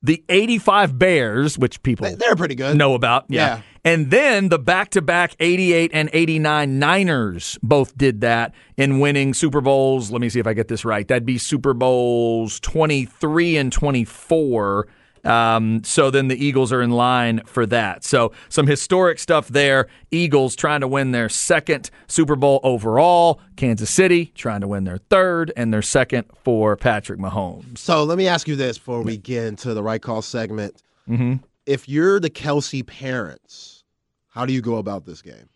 [0.00, 2.76] The 85 Bears, which people They- They're pretty good.
[2.76, 3.56] know about, yeah.
[3.56, 3.60] Yeah.
[3.84, 9.34] And then the back to back 88 and 89 Niners both did that in winning
[9.34, 10.12] Super Bowls.
[10.12, 11.06] Let me see if I get this right.
[11.08, 14.86] That'd be Super Bowls 23 and 24.
[15.28, 18.02] Um, so then the Eagles are in line for that.
[18.02, 19.88] So some historic stuff there.
[20.10, 23.40] Eagles trying to win their second Super Bowl overall.
[23.56, 27.78] Kansas City trying to win their third and their second for Patrick Mahomes.
[27.78, 30.82] So let me ask you this before we get into the right call segment.
[31.08, 31.44] Mm-hmm.
[31.66, 33.84] If you're the Kelce parents,
[34.28, 35.50] how do you go about this game?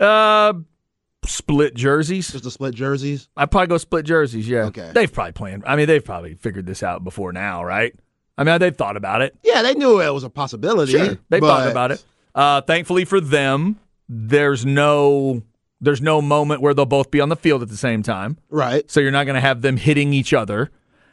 [0.00, 0.54] Uh,
[1.24, 2.32] split jerseys.
[2.32, 3.28] Just to split jerseys?
[3.36, 4.48] I'd probably go split jerseys.
[4.48, 4.64] Yeah.
[4.64, 4.90] Okay.
[4.92, 5.62] They've probably planned.
[5.66, 7.94] I mean, they've probably figured this out before now, right?
[8.40, 9.36] I mean, they've thought about it.
[9.42, 10.92] Yeah, they knew it was a possibility.
[11.28, 12.04] They but- thought about it.
[12.34, 15.42] Uh, thankfully for them, there's no
[15.80, 18.38] there's no moment where they'll both be on the field at the same time.
[18.50, 18.88] Right.
[18.90, 20.70] So you're not going to have them hitting each other.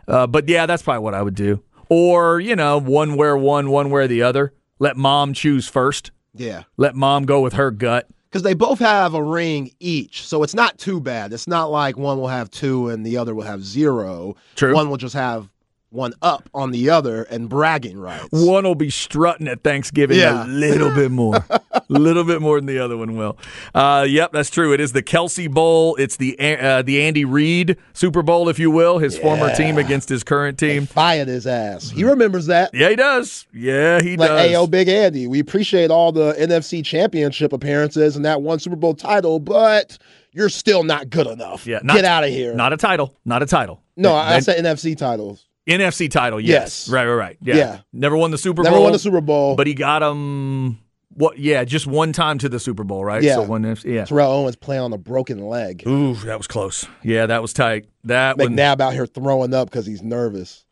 [0.07, 1.61] Uh, but yeah, that's probably what I would do.
[1.89, 4.53] Or you know, one wear one, one wear the other.
[4.79, 6.11] Let mom choose first.
[6.33, 6.63] Yeah.
[6.77, 8.07] Let mom go with her gut.
[8.29, 11.33] because they both have a ring each, so it's not too bad.
[11.33, 14.35] It's not like one will have two and the other will have zero.
[14.55, 14.75] True.
[14.75, 15.49] One will just have
[15.89, 18.27] one up on the other and bragging rights.
[18.31, 20.45] One will be strutting at Thanksgiving Yeah.
[20.45, 23.37] a little bit more, a little bit more than the other one will.
[23.73, 24.73] Uh, yep, that's true.
[24.73, 25.95] It is the Kelce Bowl.
[25.95, 28.97] It's the uh, the Andy Reid Super Bowl, if you will.
[28.99, 30.85] His former team against his current team.
[30.85, 31.89] Fired his ass.
[31.89, 32.71] He remembers that.
[32.73, 33.47] Yeah, he does.
[33.53, 34.41] Yeah, he Like, does.
[34.41, 38.75] hey, yo, Big Andy, we appreciate all the NFC championship appearances and that one Super
[38.75, 39.97] Bowl title, but
[40.33, 41.65] you're still not good enough.
[41.65, 42.53] Yeah, not- Get out of here.
[42.53, 43.15] Not a title.
[43.25, 43.81] Not a title.
[43.95, 45.46] no, I, I said NFC titles.
[45.67, 46.39] NFC title.
[46.39, 46.87] Yes.
[46.87, 46.89] Yes.
[46.89, 47.05] Right.
[47.05, 47.13] Right.
[47.15, 47.37] Right.
[47.41, 47.55] Yeah.
[47.55, 47.79] Yeah.
[47.93, 48.83] Never won the Super Never Bowl.
[48.83, 49.55] won the Super Bowl.
[49.55, 50.79] but he got him.
[51.09, 51.39] What?
[51.39, 53.23] Yeah, just one time to the Super Bowl, right?
[53.23, 53.35] Yeah.
[53.35, 53.63] So one.
[53.63, 54.05] NFC Yeah.
[54.05, 55.83] Terrell Owens playing on a broken leg.
[55.87, 56.85] Ooh, that was close.
[57.03, 57.87] Yeah, that was tight.
[58.03, 58.49] That one.
[58.55, 60.63] McNabb out here throwing up because he's nervous.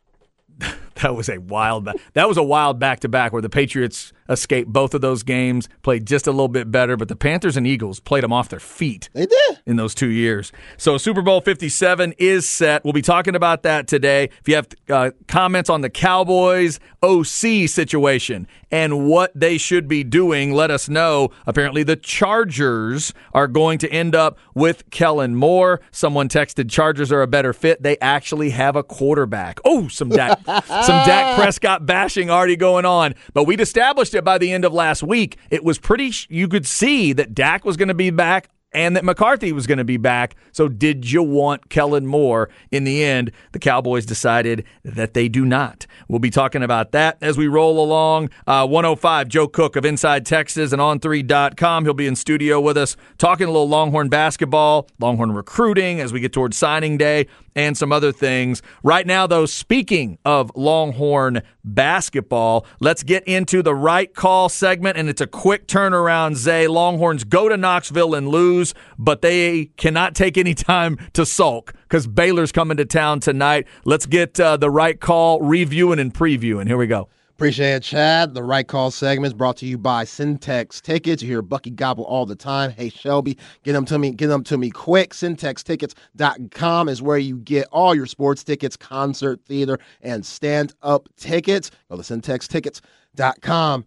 [1.02, 1.84] That was a wild.
[1.84, 5.22] Ba- that was a wild back to back where the Patriots escaped both of those
[5.22, 8.48] games, played just a little bit better, but the Panthers and Eagles played them off
[8.48, 9.08] their feet.
[9.12, 9.60] They did.
[9.66, 10.50] in those two years.
[10.76, 12.82] So Super Bowl 57 is set.
[12.82, 14.24] We'll be talking about that today.
[14.40, 20.02] If you have uh, comments on the Cowboys OC situation and what they should be
[20.02, 21.30] doing, let us know.
[21.46, 25.80] Apparently, the Chargers are going to end up with Kellen Moore.
[25.92, 27.82] Someone texted Chargers are a better fit.
[27.82, 29.60] They actually have a quarterback.
[29.64, 30.40] Oh, some Dak,
[30.86, 31.36] some Dak ah.
[31.36, 33.14] Prescott bashing already going on.
[33.34, 35.36] But we'd established it by the end of last week.
[35.50, 39.04] It was pretty, you could see that Dak was going to be back and that
[39.04, 40.36] McCarthy was going to be back.
[40.52, 42.50] So, did you want Kellen Moore?
[42.70, 45.86] In the end, the Cowboys decided that they do not.
[46.08, 48.28] We'll be talking about that as we roll along.
[48.46, 51.84] Uh, 105, Joe Cook of Inside Texas and On3.com.
[51.84, 56.20] He'll be in studio with us talking a little Longhorn basketball, Longhorn recruiting as we
[56.20, 58.62] get towards signing day, and some other things.
[58.82, 65.08] Right now, though, speaking of Longhorn basketball, let's get into the right call segment, and
[65.08, 66.36] it's a quick turnaround.
[66.36, 68.65] Zay Longhorns go to Knoxville and lose,
[68.98, 73.66] but they cannot take any time to sulk because Baylor's coming to town tonight.
[73.84, 76.66] Let's get uh, the right call reviewing and previewing.
[76.66, 77.08] Here we go.
[77.36, 78.32] Appreciate it, Chad.
[78.32, 81.22] The right call segment is brought to you by Syntex Tickets.
[81.22, 82.70] You hear Bucky gobble all the time.
[82.70, 84.12] Hey, Shelby, get them to me.
[84.12, 85.12] Get them to me quick.
[85.12, 91.70] SyntexTickets.com is where you get all your sports tickets, concert, theater, and stand-up tickets.
[91.90, 93.84] Go to SyntexTickets.com.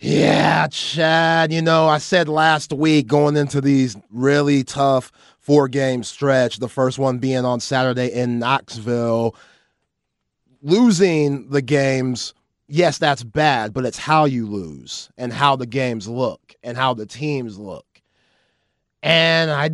[0.00, 1.52] Yeah, Chad.
[1.52, 6.98] You know, I said last week going into these really tough four-game stretch, the first
[6.98, 9.34] one being on Saturday in Knoxville
[10.62, 12.34] losing the games,
[12.68, 16.94] yes, that's bad, but it's how you lose and how the games look and how
[16.94, 17.86] the teams look.
[19.02, 19.70] And I,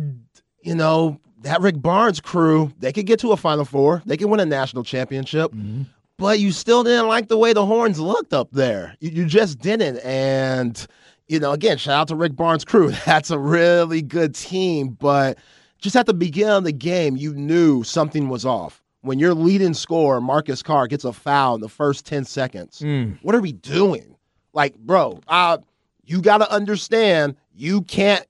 [0.61, 4.29] you know, that Rick Barnes crew, they could get to a Final Four, they could
[4.29, 5.83] win a national championship, mm-hmm.
[6.17, 8.95] But you still didn't like the way the horns looked up there.
[8.99, 9.99] You, you just didn't.
[9.99, 10.85] And,
[11.27, 12.91] you know, again, shout out to Rick Barnes' crew.
[13.05, 15.37] That's a really good team, but
[15.79, 18.83] just at the beginning of the game, you knew something was off.
[19.01, 22.81] When your leading scorer, Marcus Carr, gets a foul in the first 10 seconds,
[23.21, 24.15] what are we doing?
[24.53, 25.59] Like, bro, uh,
[26.03, 28.25] you got to understand you can't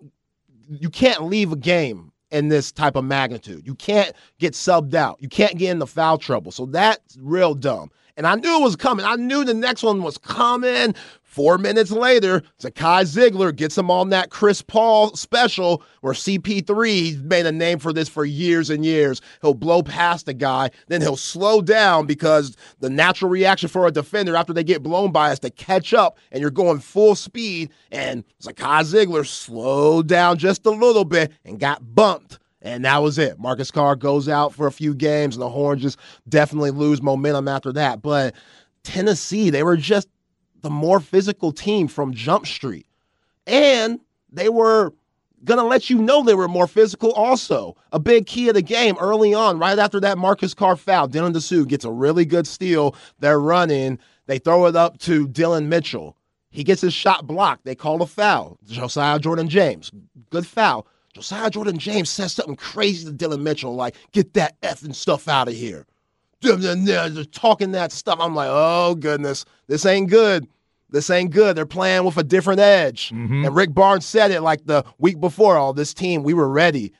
[0.69, 3.66] you can't leave a game in this type of magnitude.
[3.66, 5.18] You can't get subbed out.
[5.20, 6.52] You can't get into foul trouble.
[6.52, 7.92] So that's real dumb.
[8.18, 9.06] And I knew it was coming.
[9.06, 10.96] I knew the next one was coming.
[11.38, 17.17] Four minutes later, Zakai Zeigler gets him on that Chris Paul special where CP3, he's
[17.17, 19.21] made a name for this for years and years.
[19.43, 23.91] He'll blow past the guy, then he'll slow down because the natural reaction for a
[23.91, 27.69] defender after they get blown by is to catch up and you're going full speed.
[27.91, 32.39] And Zakai Zeigler slowed down just a little bit and got bumped.
[32.63, 33.38] And that was it.
[33.38, 37.47] Marcus Carr goes out for a few games, and the Horns just definitely lose momentum
[37.47, 38.02] after that.
[38.02, 38.34] But
[38.84, 40.08] Tennessee, they were just
[40.62, 42.86] the more physical team from Jump Street.
[43.46, 44.00] And
[44.32, 44.93] they were
[45.43, 47.76] going to let you know they were more physical also.
[47.91, 51.34] A big key of the game early on, right after that Marcus Carr foul, Dylan
[51.34, 52.96] Disu gets a really good steal.
[53.20, 54.00] They're running.
[54.26, 56.17] They throw it up to Dillon Mitchell.
[56.50, 57.65] He gets his shot blocked.
[57.65, 58.58] They call a foul.
[58.65, 59.91] Josiah Jordan James,
[60.32, 60.88] good foul.
[61.13, 65.48] Josiah Jordan James says something crazy to Dillon Mitchell, like, get that effing stuff out
[65.48, 65.86] of here.
[66.41, 68.19] They're talking that stuff.
[68.21, 70.47] I'm like, oh, goodness, this ain't good.
[70.89, 71.56] This ain't good.
[71.56, 73.10] They're playing with a different edge.
[73.10, 73.45] Mm-hmm.
[73.45, 75.58] And Rick Barnes said it like the week before.
[75.58, 76.93] all this team, we were ready.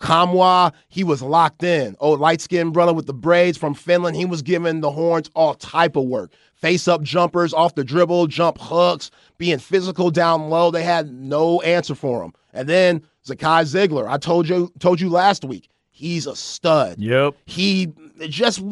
[0.00, 1.96] Nkamhoua, he was locked in.
[2.00, 5.54] Oh, light skinned brother with the braids from Finland, he was giving the horns all
[5.54, 6.32] type of work.
[6.54, 10.70] Face up jumpers off the dribble, jump hooks, being physical down low.
[10.70, 12.32] They had no answer for him.
[12.52, 16.98] And then Zakai Zeigler, I told you told you last week, he's a stud.
[16.98, 17.34] Yep.
[17.46, 17.92] He
[18.28, 18.62] just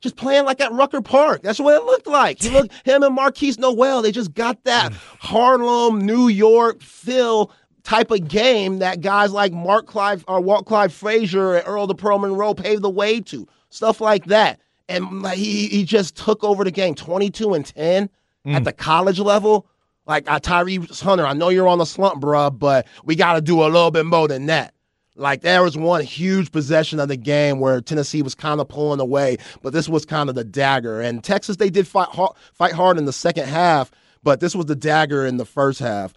[0.00, 1.42] just playing like at Rucker Park.
[1.42, 2.42] That's what it looked like.
[2.42, 4.02] He looked him and Marquise Noel.
[4.02, 7.50] They just got that Harlem, New York feel
[7.82, 11.94] type of game that guys like Mark Clive or Walt Clyde Frazier and Earl the
[11.94, 13.46] Pearl Monroe paved the way to.
[13.70, 14.60] Stuff like that.
[14.88, 18.10] and like, he he just took over the game, twenty two and ten
[18.46, 18.54] mm.
[18.54, 19.66] at the college level.
[20.06, 23.40] Like uh, Tyrese Hunter, I know you're on the slump, bruh, but we got to
[23.40, 24.74] do a little bit more than that.
[25.14, 29.00] Like there was one huge possession of the game where Tennessee was kind of pulling
[29.00, 31.00] away, but this was kind of the dagger.
[31.00, 33.90] And Texas, they did fight hard, fight hard in the second half,
[34.22, 36.14] but this was the dagger in the first half.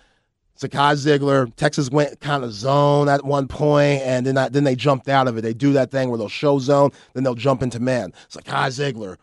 [0.57, 4.75] Zakai Zeigler, Texas went kind of zone at one point, and then I, then they
[4.75, 5.41] jumped out of it.
[5.41, 8.13] They do that thing where they'll show zone, then they'll jump into man.
[8.29, 9.17] Zakai Zeigler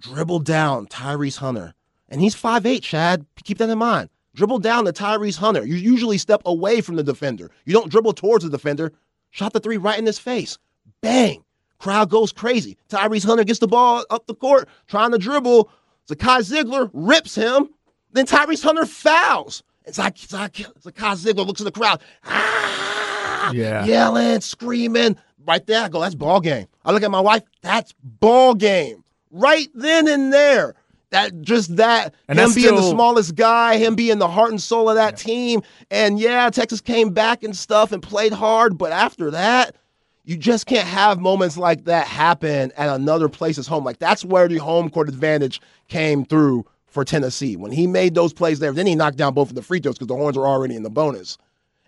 [0.00, 1.74] dribbled down Tyrese Hunter,
[2.08, 3.26] and he's 5'8", Chad.
[3.42, 4.08] Keep that in mind.
[4.34, 5.64] Dribble down to Tyrese Hunter.
[5.66, 7.50] You usually step away from the defender.
[7.66, 8.92] You don't dribble towards the defender.
[9.30, 10.58] Shot the three right in his face.
[11.00, 11.44] Bang.
[11.78, 12.78] Crowd goes crazy.
[12.88, 15.68] Tyrese Hunter gets the ball up the court, trying to dribble.
[16.08, 17.68] Zakai Zeigler rips him.
[18.12, 19.62] Then Tyrese Hunter fouls.
[19.84, 22.00] It's like, it's like Zakai Zeigler looks at the crowd.
[22.24, 23.84] Ah, yeah.
[23.84, 25.16] Yelling, screaming.
[25.44, 26.68] Right there, I go, that's ball game.
[26.84, 29.02] I look at my wife, that's ball game.
[29.30, 30.74] Right then and there
[31.12, 34.60] that just that and him being still, the smallest guy, him being the heart and
[34.60, 35.24] soul of that yeah.
[35.24, 35.62] team.
[35.90, 39.76] And yeah, Texas came back and stuff and played hard, but after that,
[40.24, 43.84] you just can't have moments like that happen at another place's home.
[43.84, 47.56] Like that's where the home court advantage came through for Tennessee.
[47.56, 49.94] When he made those plays there, then he knocked down both of the free throws
[49.94, 51.38] because the horns were already in the bonus.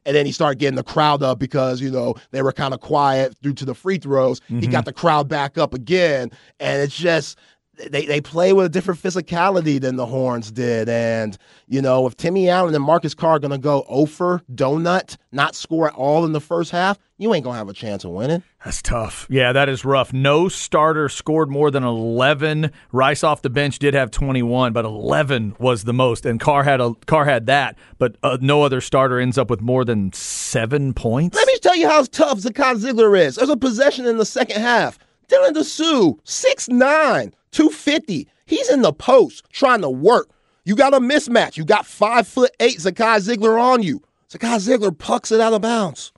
[0.07, 2.81] And then he started getting the crowd up because, you know, they were kind of
[2.81, 4.41] quiet due to the free throws.
[4.41, 4.61] Mm-hmm.
[4.61, 6.31] He got the crowd back up again.
[6.61, 7.39] And it's just
[7.77, 10.89] they, they play with a different physicality than the Horns did.
[10.89, 15.17] And, you know, if Timmy Allen and Marcus Carr are going to go over donut,
[15.33, 18.05] not score at all in the first half, you ain't going to have a chance
[18.05, 18.43] of winning.
[18.65, 19.27] That's tough.
[19.31, 20.13] Yeah, that is rough.
[20.13, 22.71] No starter scored more than 11.
[22.93, 26.27] Rice off the bench did have 21, but 11 was the most.
[26.27, 29.61] And Carr had a Carr had that, but uh, no other starter ends up with
[29.61, 31.37] more than seven points.
[31.37, 33.37] Let me tell you how tough Zakai Zeigler is.
[33.37, 34.99] There's a possession in the second half.
[35.29, 38.29] Dylan Disu, 6'9", 250.
[38.47, 40.29] He's in the post trying to work.
[40.65, 41.57] You got a mismatch.
[41.57, 44.03] You got five foot eight Zakai Zeigler on you.
[44.31, 46.13] Zakai Zeigler pucks it out of bounds.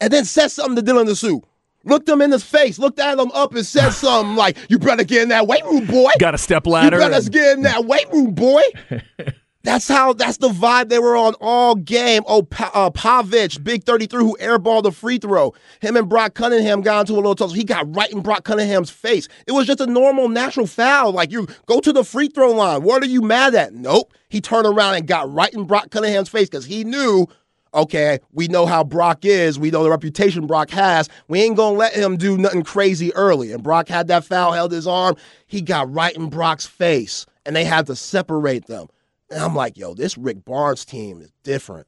[0.00, 1.42] And then says something to Dylan Disu.
[1.84, 5.04] Looked him in his face, looked at him up and said something like, You better
[5.04, 6.10] get in that weight room, boy.
[6.18, 6.96] Got a step ladder.
[6.96, 7.32] You better and...
[7.32, 8.62] get in that weight room, boy.
[9.66, 10.12] That's how.
[10.12, 12.22] That's the vibe they were on all game.
[12.28, 15.54] Oh, pa- uh, Plavsic, big thirty-three, who airballed the free throw.
[15.80, 17.56] Him and Brock Cunningham got into a little tussle.
[17.56, 19.26] He got right in Brock Cunningham's face.
[19.44, 21.10] It was just a normal, natural foul.
[21.10, 22.84] Like you go to the free throw line.
[22.84, 23.74] What are you mad at?
[23.74, 24.12] Nope.
[24.28, 27.26] He turned around and got right in Brock Cunningham's face because he knew.
[27.74, 29.58] Okay, we know how Brock is.
[29.58, 31.08] We know the reputation Brock has.
[31.26, 33.50] We ain't gonna let him do nothing crazy early.
[33.50, 35.16] And Brock had that foul, held his arm.
[35.48, 38.86] He got right in Brock's face, and they had to separate them.
[39.30, 41.86] And I'm like, yo, this Rick Barnes team is different.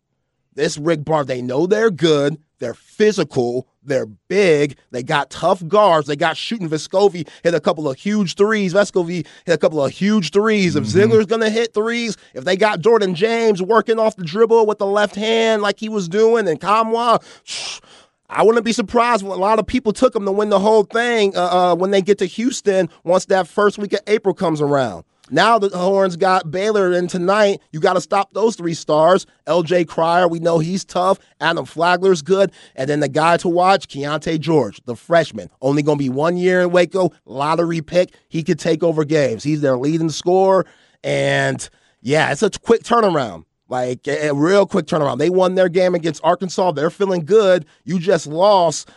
[0.54, 2.38] This Rick Barnes, they know they're good.
[2.58, 3.68] They're physical.
[3.82, 4.76] They're big.
[4.90, 6.08] They got tough guards.
[6.08, 6.68] They got shooting.
[6.68, 8.74] Vescovi hit a couple of huge threes.
[8.74, 10.74] Vescovi hit a couple of huge threes.
[10.74, 10.98] If mm-hmm.
[10.98, 14.78] Zeigler's going to hit threes, if they got Jordan James working off the dribble with
[14.78, 17.80] the left hand like he was doing, and Nkamhoua,
[18.30, 20.84] I wouldn't be surprised when a lot of people took him to win the whole
[20.84, 24.60] thing uh, uh, when they get to Houston once that first week of April comes
[24.60, 25.04] around.
[25.30, 29.26] Now the Horns got Baylor, and tonight you got to stop those three stars.
[29.46, 29.84] L.J.
[29.84, 31.18] Cryer, we know he's tough.
[31.40, 35.98] Adam Flagler's good, and then the guy to watch, Keyonte George, the freshman, only going
[35.98, 38.14] to be one year in Waco, lottery pick.
[38.28, 39.44] He could take over games.
[39.44, 40.66] He's their leading scorer,
[41.04, 41.68] and
[42.00, 43.44] yeah, it's a quick turnaround.
[43.70, 45.18] Like a, a real quick turnaround.
[45.18, 46.72] They won their game against Arkansas.
[46.72, 47.66] They're feeling good.
[47.84, 48.88] You just lost.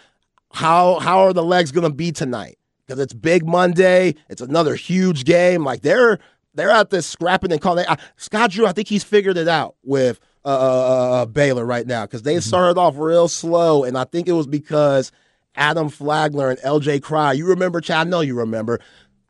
[0.54, 2.58] How how are the legs going to be tonight?
[2.92, 4.16] Because it's Big Monday.
[4.30, 5.64] It's another huge game.
[5.64, 6.20] Like they're
[6.54, 7.86] they're at this scrapping and calling.
[7.88, 11.66] Uh, Scott Drew, I think he's figured it out with uh, uh, uh, uh Baylor
[11.66, 12.42] right now because they mm-hmm.
[12.42, 15.14] started off real slow, and I think it was because
[15.56, 17.00] Adam Flagler and L.J.
[17.00, 17.32] Cry.
[17.32, 18.08] You remember, Chad?
[18.08, 18.82] I know you remember.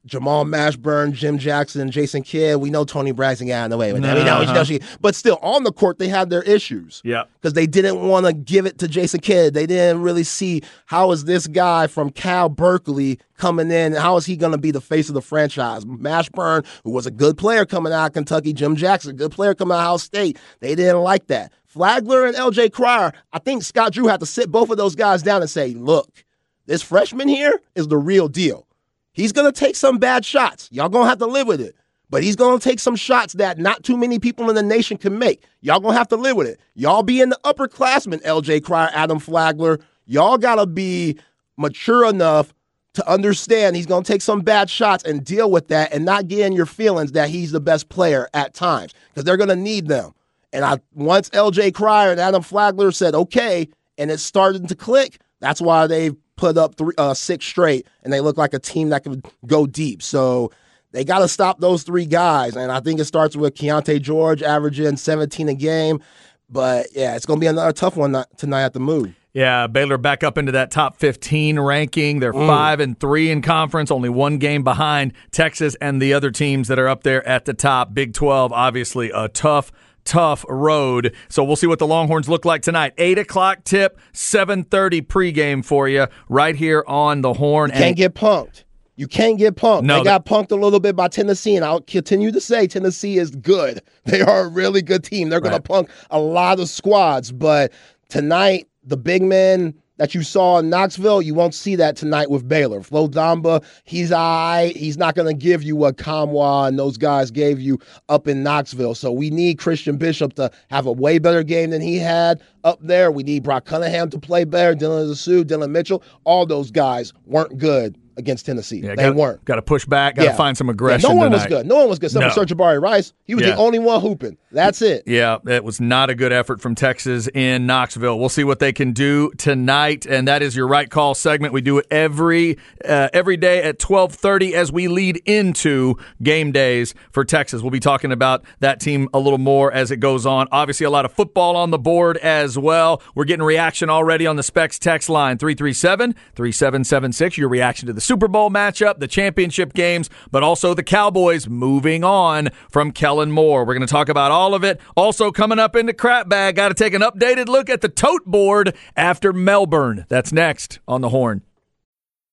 [0.06, 2.58] Jamal Mashburn, Jim Jackson, Jason Kidd.
[2.58, 3.94] We know Toni Braxton got in the way that.
[3.94, 4.54] We know, uh-huh.
[4.54, 7.02] know she, but still on the court they had their issues.
[7.04, 9.54] Yeah, because they didn't want to give it to Jason Kidd.
[9.54, 13.94] They didn't really see how is this guy from Cal Berkeley coming in.
[13.94, 15.86] How is he going to be the face of the franchise?
[15.86, 19.76] Mashburn, who was a good player coming out of Kentucky, Jim Jackson, good player coming
[19.76, 20.40] out of Ohio State.
[20.62, 21.52] They didn't like that.
[21.66, 22.70] Flagler and L.J.
[22.70, 23.14] Cryer.
[23.32, 26.26] I think Scott Drew had to sit both of those guys down and say, "Look,
[26.66, 28.68] this freshman here is the real deal."
[29.14, 30.70] He's going to take some bad shots.
[30.72, 31.76] Y'all going to have to live with it.
[32.10, 34.98] But he's going to take some shots that not too many people in the nation
[34.98, 35.44] can make.
[35.62, 36.60] Y'all going to have to live with it.
[36.76, 41.18] Y'all be in the upperclassmen, LJ Cryer, Adam Flagler, y'all got to be
[41.58, 42.54] mature enough
[42.94, 46.28] to understand he's going to take some bad shots and deal with that and not
[46.28, 49.56] get in your feelings that he's the best player at times because they're going to
[49.56, 50.14] need them.
[50.52, 55.22] And I once LJ Cryer and Adam Flagler said, okay, and it started to click,
[55.40, 58.90] that's why they've put up three, uh, six straight, and they look like a team
[58.90, 60.02] that could go deep.
[60.02, 60.52] So
[60.92, 64.42] they got to stop those three guys, and I think it starts with Keyonte George
[64.42, 66.02] averaging 17 a game.
[66.50, 69.14] But yeah, it's going to be another tough one tonight at the move.
[69.34, 72.20] Yeah, Baylor back up into that top 15 ranking.
[72.20, 72.48] They're mm.
[72.48, 76.80] 5 and 3 in conference, only one game behind Texas and the other teams that
[76.80, 77.94] are up there at the top.
[77.94, 79.72] Big 12, obviously a tough
[80.04, 81.16] tough road.
[81.30, 82.94] So we'll see what the Longhorns look like tonight.
[82.98, 87.72] Eight o'clock tip, seven thirty pregame for you right here on the Horn.
[87.72, 88.64] You can't get punked.
[88.96, 89.84] You can't get punked.
[89.84, 93.18] No, they got punked a little bit by Tennessee, and I'll continue to say Tennessee
[93.18, 93.82] is good.
[94.04, 95.30] They are a really good team.
[95.30, 95.64] They're going right.
[95.64, 97.72] to punk a lot of squads, but
[98.10, 102.48] tonight the big men that you saw in Knoxville, you won't see that tonight with
[102.48, 102.82] Baylor.
[102.82, 104.70] Flo Thamba, he's I.
[104.70, 107.78] He's not going to give you what Nkamhoua and those guys gave you
[108.10, 108.96] up in Knoxville.
[108.96, 112.80] So we need Christian Bishop to have a way better game than he had up
[112.82, 113.12] there.
[113.12, 114.74] We need Brock Cunningham to play better.
[114.74, 118.80] Dylan Disu, Dillon Mitchell, all those guys weren't good against Tennessee.
[118.80, 119.44] Yeah, they gotta, weren't.
[119.46, 120.16] Got to push back.
[120.16, 120.36] Got to yeah.
[120.36, 121.10] find some aggression.
[121.10, 121.44] Yeah, no one tonight.
[121.44, 121.66] was good.
[121.66, 122.08] No one was good.
[122.08, 122.30] Except no.
[122.30, 123.14] for Sir'Jabari Rice.
[123.26, 124.38] He was the only one hooping.
[124.52, 125.04] That's it.
[125.06, 128.20] Yeah, it was not a good effort from Texas in Knoxville.
[128.20, 131.54] We'll see what they can do tonight, and that is your right call segment.
[131.54, 132.58] We do it every
[132.88, 137.62] uh, every day at twelve thirty as we lead into game days for Texas.
[137.62, 140.48] We'll be talking about that team a little more as it goes on.
[140.52, 143.02] Obviously, a lot of football on the board as well.
[143.16, 147.38] We're getting reaction already on the Specs text line 337 3776.
[147.38, 152.04] Your reaction to the Super Bowl matchup, the championship games, but also the Cowboys moving
[152.04, 153.64] on from Kellen Moore.
[153.64, 154.82] We're going to talk about all of it.
[154.98, 158.26] Also, coming up into crap bag, got to take an updated look at the tote
[158.26, 160.06] board after Melbourne.
[160.10, 161.44] That's next on the horn.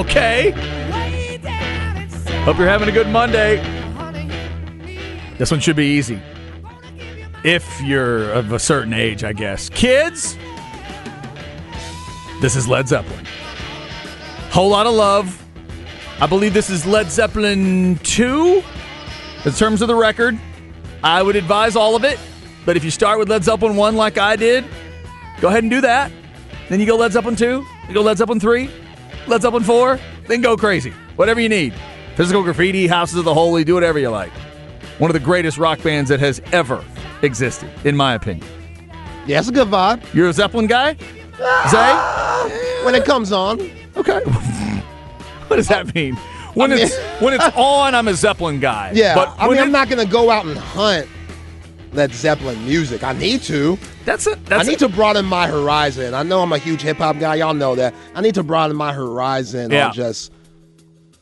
[0.00, 0.52] Okay.
[2.44, 3.56] Hope you're having a good Monday.
[5.36, 6.20] This one should be easy
[7.44, 9.68] if you're of a certain age, I guess.
[9.70, 10.36] Kids,
[12.40, 13.24] this is Led Zeppelin.
[14.50, 15.36] Whole lot of love.
[16.20, 18.62] I believe this is Led Zeppelin 2
[19.44, 20.38] in terms of the record.
[21.02, 22.18] I would advise all of it,
[22.66, 24.64] but if you start with Led Zeppelin 1 like I did,
[25.40, 26.12] go ahead and do that.
[26.68, 28.70] Then you go Led Zeppelin 2, you go Led Zeppelin 3,
[29.26, 30.92] Led Zeppelin 4, then go crazy.
[31.16, 31.74] Whatever you need.
[32.16, 34.32] Physical graffiti, Houses of the Holy, do whatever you like.
[34.98, 36.84] One of the greatest rock bands that has ever
[37.22, 38.46] existed, in my opinion.
[39.26, 40.02] Yeah, it's a good vibe.
[40.14, 40.96] You're a Zeppelin guy?
[41.40, 42.48] Ah!
[42.48, 42.84] Zay?
[42.84, 43.60] When it comes on.
[43.96, 44.20] Okay.
[45.46, 46.16] what does that mean?
[46.54, 48.92] When I mean, it's when it's on, I'm a Zeppelin guy.
[48.94, 51.08] Yeah, but I mean, it, I'm not to go out and hunt
[51.92, 53.02] Led Zeppelin music.
[53.02, 53.78] I need to.
[54.04, 54.44] That's it.
[54.46, 56.14] That's I need a, to broaden my horizon.
[56.14, 57.36] I know I'm a huge hip hop guy.
[57.36, 57.94] Y'all know that.
[58.14, 59.88] I need to broaden my horizon yeah.
[59.88, 60.32] on just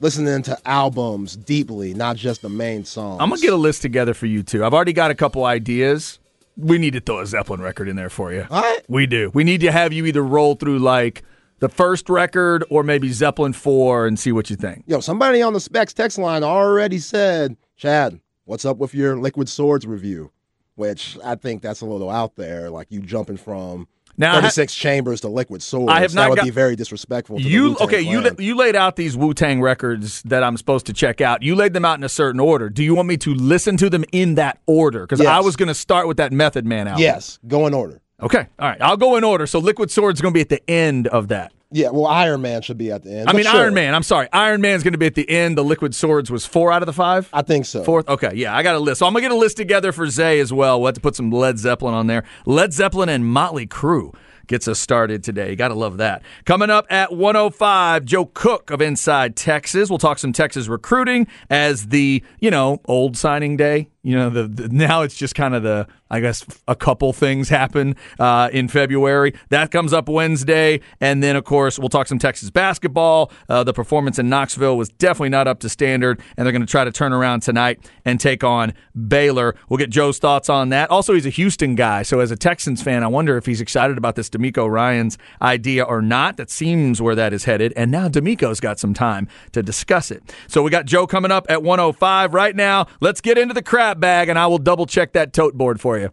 [0.00, 3.18] listening to albums deeply, not just the main songs.
[3.20, 4.64] I'm gonna get a list together for you too.
[4.64, 6.18] I've already got a couple ideas.
[6.56, 8.46] We need to throw a Zeppelin record in there for you.
[8.50, 8.80] All right.
[8.88, 9.30] We do.
[9.32, 11.22] We need to have you either roll through like
[11.60, 14.84] the first record or maybe Zeppelin 4 and see what you think.
[14.86, 19.48] Yo, somebody on the Specs text line already said, Chad, what's up with your Liquid
[19.48, 20.32] Swords review?
[20.74, 22.70] Which I think that's a little out there.
[22.70, 23.88] Like you jumping from
[24.18, 25.92] now, 36 ha- chambers to liquid swords.
[25.92, 27.38] I have not that would got, be very disrespectful.
[27.38, 28.00] To you okay?
[28.00, 31.42] You la- you laid out these Wu Tang records that I'm supposed to check out.
[31.42, 32.68] You laid them out in a certain order.
[32.68, 35.02] Do you want me to listen to them in that order?
[35.02, 35.28] Because yes.
[35.28, 37.02] I was going to start with that Method Man album.
[37.02, 38.00] Yes, go in order.
[38.20, 38.82] Okay, all right.
[38.82, 39.46] I'll go in order.
[39.46, 41.52] So Liquid Swords is going to be at the end of that.
[41.70, 43.28] Yeah, well, Ironman should be at the end.
[43.28, 43.70] I mean, sure.
[43.70, 43.92] Ironman.
[43.92, 45.58] I'm sorry, Ironman's going to be at the end.
[45.58, 47.28] The Liquid Swords was four out of the five.
[47.32, 47.84] I think so.
[47.84, 48.08] Fourth.
[48.08, 49.00] Okay, yeah, I got a list.
[49.00, 50.80] So I'm gonna get a list together for Zay as well.
[50.80, 52.24] We'll have to put some Led Zeppelin on there.
[52.46, 54.14] Led Zeppelin and Motley Crue
[54.46, 55.50] gets us started today.
[55.50, 56.22] You Got to love that.
[56.46, 59.90] Coming up at 105, Joe Cook of Inside Texas.
[59.90, 64.44] We'll talk some Texas recruiting as the, you know, old signing day You know, the,
[64.44, 68.68] the now it's just kind of the I guess a couple things happen uh, in
[68.68, 69.34] February.
[69.50, 73.30] That comes up Wednesday, and then of course we'll talk some Texas basketball.
[73.50, 76.70] Uh, the performance in Knoxville was definitely not up to standard, and they're going to
[76.70, 78.72] try to turn around tonight and take on
[79.08, 79.54] Baylor.
[79.68, 80.90] We'll get Joe's thoughts on that.
[80.90, 83.98] Also, he's a Houston guy, so as a Texans fan, I wonder if he's excited
[83.98, 86.38] about this DeMeco Ryans idea or not.
[86.38, 90.22] That seems where that is headed, and now DeMeco's got some time to discuss it.
[90.46, 92.86] So we got Joe coming up at 105 right now.
[93.02, 95.98] Let's get into the crap bag, and I will double check that tote board for
[95.98, 96.10] you.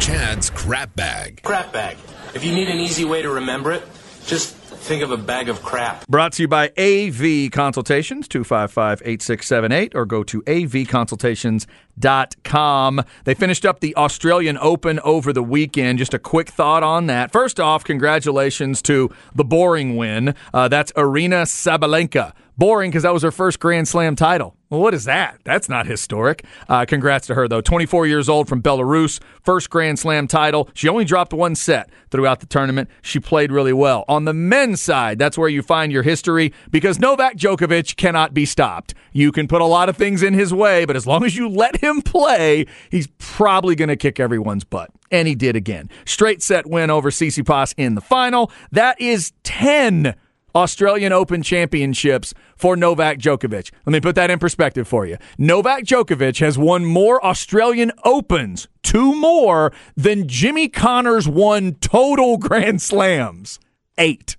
[0.00, 1.42] Chad's crap bag.
[1.42, 1.96] Crap bag.
[2.34, 3.82] If you need an easy way to remember it,
[4.26, 4.56] just
[4.86, 6.06] think of a bag of crap.
[6.06, 13.02] Brought to you by AV Consultations, 255 8678, or go to avconsultations.com.
[13.24, 15.98] They finished up the Australian Open over the weekend.
[15.98, 17.32] Just a quick thought on that.
[17.32, 20.36] First off, congratulations to the boring win.
[20.54, 22.32] Uh, that's Aryna Sabalenka.
[22.58, 24.56] Boring because that was her first Grand Slam title.
[24.70, 25.38] Well, what is that?
[25.44, 26.44] That's not historic.
[26.68, 27.60] Uh, congrats to her, though.
[27.60, 30.68] 24 years old from Belarus, first Grand Slam title.
[30.74, 32.88] She only dropped one set throughout the tournament.
[33.02, 34.04] She played really well.
[34.08, 38.44] On the men's side, that's where you find your history because Novak Djokovic cannot be
[38.44, 38.94] stopped.
[39.12, 41.48] You can put a lot of things in his way, but as long as you
[41.48, 44.90] let him play, he's probably going to kick everyone's butt.
[45.10, 45.90] And he did again.
[46.06, 48.50] Straight set win over Tsitsipas in the final.
[48.72, 50.16] That is 10
[50.56, 53.70] Australian Open championships for Novak Djokovic.
[53.84, 55.18] Let me put that in perspective for you.
[55.36, 62.80] Novak Djokovic has won more Australian Opens, two more, than Jimmy Connors won total Grand
[62.80, 63.60] Slams.
[63.98, 64.38] Eight.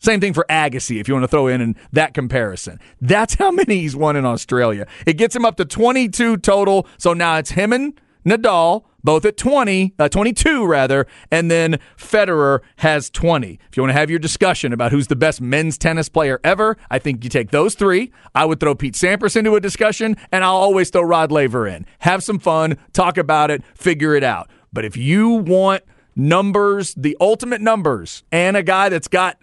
[0.00, 2.80] Same thing for Agassi, if you want to throw in, in that comparison.
[3.00, 4.88] That's how many he's won in Australia.
[5.06, 6.88] It gets him up to 22 total.
[6.98, 12.60] So now it's him and Nadal, both at 20, uh, 22 rather, and then Federer
[12.78, 13.60] has 20.
[13.68, 16.76] If you want to have your discussion about who's the best men's tennis player ever,
[16.90, 18.12] I think you take those three.
[18.34, 21.86] I would throw Pete Sampras into a discussion, and I'll always throw Rod Laver in.
[22.00, 24.50] Have some fun, talk about it, figure it out.
[24.72, 25.84] But if you want
[26.16, 29.38] numbers, the ultimate numbers, and a guy that's got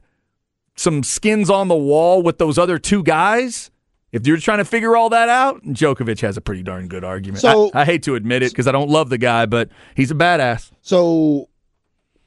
[0.75, 3.71] some skins on the wall with those other two guys,
[4.13, 7.41] if you're trying to figure all that out, Djokovic has a pretty darn good argument.
[7.41, 10.11] So- I, I hate to admit it because I don't love the guy, but he's
[10.11, 10.71] a badass.
[10.81, 11.49] So,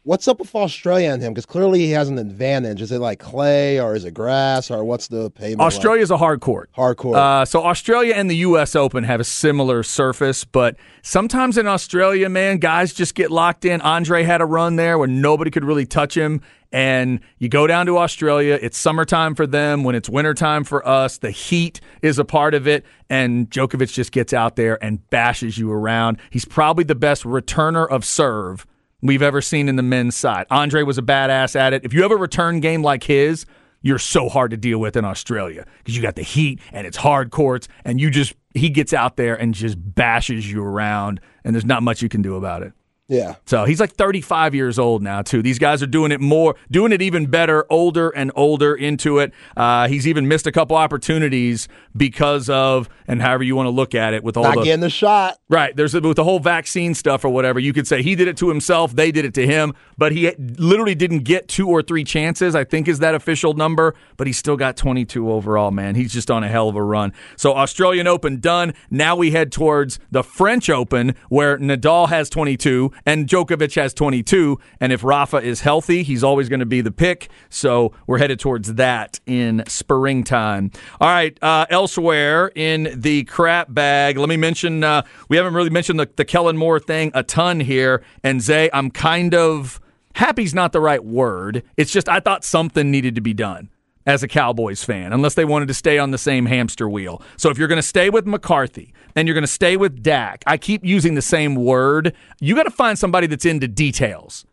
[0.07, 1.35] what's up with Australia and him?
[1.35, 2.81] Because clearly he has an advantage.
[2.81, 5.59] Is it like clay or is it grass or what's the pavement?
[5.59, 5.67] like?
[5.67, 6.71] Australia's a hard court.
[6.77, 7.17] Hardcore.
[7.17, 8.77] Uh, so Australia and the U.S.
[8.77, 13.81] Open have a similar surface, but sometimes in Australia, man, guys just get locked in.
[13.81, 16.41] Andre had a run there where nobody could really touch him.
[16.73, 18.59] And you go down to Australia.
[18.61, 19.83] It's summertime for them.
[19.83, 22.85] When it's wintertime for us, the heat is a part of it.
[23.09, 26.19] And Djokovic just gets out there and bashes you around.
[26.31, 28.67] He's probably the best returner of serve
[29.07, 30.47] we've ever seen in the men's side.
[30.51, 31.85] Andre was a badass at it.
[31.85, 33.47] If you have a return game like his,
[33.83, 36.97] you're so hard to deal with in Australia because you got the heat and it's
[36.97, 41.55] hard courts and you just he gets out there and just bashes you around and
[41.55, 42.73] there's not much you can do about it.
[43.09, 43.37] Yeah.
[43.47, 45.41] So he's like 35 years old now, too.
[45.41, 49.33] These guys are doing it more, doing it even better, older and older into it.
[49.57, 53.95] Uh, he's even missed a couple opportunities because of, and however you want to look
[53.95, 55.39] at it, with all Not the getting the shot.
[55.49, 55.75] Right.
[55.77, 57.61] There's with the whole vaccine stuff or whatever.
[57.61, 60.33] You could say he did it to himself, they did it to him, but he
[60.37, 62.57] literally didn't get two or three chances.
[62.57, 65.71] I think is that official number, but he still got 22 overall.
[65.71, 67.13] Man, he's just on a hell of a run.
[67.37, 68.75] So Australian Open done.
[68.91, 74.59] Now we head towards the French Open, where Nadal has 22 and Djokovic has 22.
[74.81, 77.29] And if Rafa is healthy, he's always going to be the pick.
[77.49, 80.71] So we're headed towards that in springtime.
[81.01, 81.37] All right.
[81.43, 86.09] Uh, elsewhere in the crap bag, let me mention uh, we haven't really mentioned the,
[86.17, 88.03] the Kellen Moore thing a ton here.
[88.23, 89.81] And Zay, I'm kind of
[90.15, 91.63] happy's not the right word.
[91.77, 93.71] It's just I thought something needed to be done
[94.07, 97.21] as a Cowboys fan, unless they wanted to stay on the same hamster wheel.
[97.37, 100.45] So if you're going to stay with McCarthy and you're going to stay with Dak,
[100.47, 102.15] I keep using the same word.
[102.41, 104.47] You got to find somebody that's into details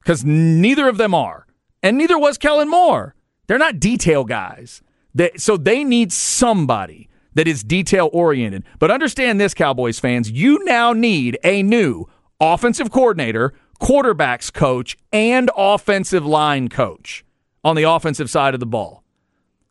[0.00, 1.46] because neither of them are,
[1.82, 3.14] and neither was Kellen Moore.
[3.48, 4.80] They're not detail guys.
[5.12, 8.64] They, so they need somebody that is detail oriented.
[8.78, 12.06] But understand this, Cowboys fans, you now need a new
[12.40, 17.24] offensive coordinator, quarterbacks coach, and offensive line coach
[17.64, 19.02] on the offensive side of the ball.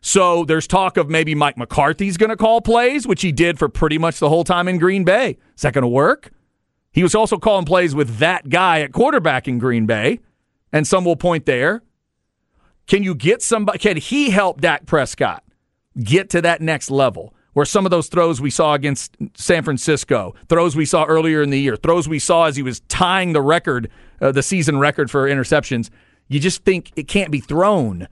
[0.01, 3.67] So there's talk of maybe Mike McCarthy's going to call plays, which he did for
[3.67, 5.37] pretty much the whole time in Green Bay.
[5.55, 6.31] Is that going to work?
[6.91, 10.19] He was also calling plays with that guy at quarterback in Green Bay,
[10.71, 11.83] and some will point there.
[12.87, 13.77] Can you get somebody?
[13.77, 15.43] Can he help Dak Prescott
[16.01, 17.33] get to that next level?
[17.53, 21.49] Where some of those throws we saw against San Francisco, throws we saw earlier in
[21.49, 23.89] the year, throws we saw as he was tying the record,
[24.21, 25.89] uh, the season record for interceptions,
[26.29, 28.07] you just think it can't be thrown.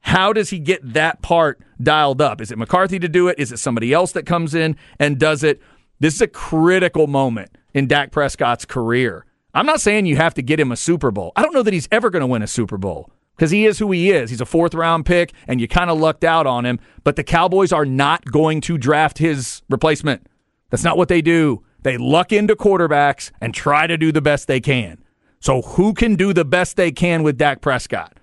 [0.00, 2.40] How does he get that part dialed up?
[2.40, 3.38] Is it McCarthy to do it?
[3.38, 5.62] Is it somebody else that comes in and does it?
[6.00, 9.24] This is a critical moment in Dak Prescott's career.
[9.54, 11.32] I'm not saying you have to get him a Super Bowl.
[11.36, 13.78] I don't know that he's ever going to win a Super Bowl because he is
[13.78, 14.30] who he is.
[14.30, 16.80] He's a fourth round pick, and you kind of lucked out on him.
[17.04, 20.26] But the Cowboys are not going to draft his replacement.
[20.70, 21.62] That's not what they do.
[21.82, 25.01] They luck into quarterbacks and try to do the best they can.
[25.42, 28.16] So, who can do the best they can with Dak Prescott?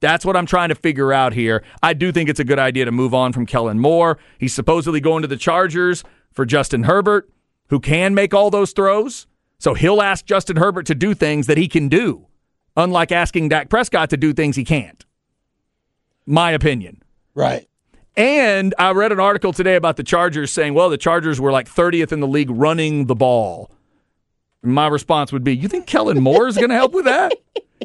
[0.00, 1.64] That's what I'm trying to figure out here.
[1.82, 4.18] I do think it's a good idea to move on from Kellen Moore.
[4.38, 7.30] He's supposedly going to the Chargers for Justin Herbert,
[7.68, 9.26] who can make all those throws.
[9.58, 12.26] So he'll ask Justin Herbert to do things that he can do,
[12.76, 15.02] unlike asking Dak Prescott to do things he can't.
[16.26, 17.02] My opinion.
[17.34, 17.66] Right.
[18.18, 21.70] And I read an article today about the Chargers saying, well, the Chargers were like
[21.70, 23.70] 30th in the league running the ball.
[24.66, 27.32] My response would be, you think Kellen Moore is going to help with that?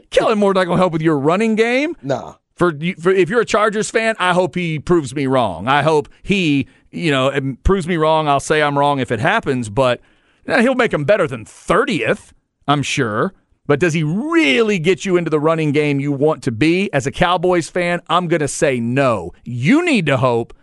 [0.10, 1.96] Kellen Moore's not going to help with your running game.
[2.02, 2.36] Nah.
[2.56, 5.68] For, for if you're a Chargers fan, I hope he proves me wrong.
[5.68, 8.28] I hope he, you know, proves me wrong.
[8.28, 10.02] I'll say I'm wrong if it happens, but
[10.46, 12.34] he'll make him better than 30th,
[12.68, 13.34] I'm sure.
[13.66, 16.92] But does he really get you into the running game you want to be?
[16.94, 19.32] As a Cowboys fan, I'm going to say no.
[19.44, 20.54] You need to hope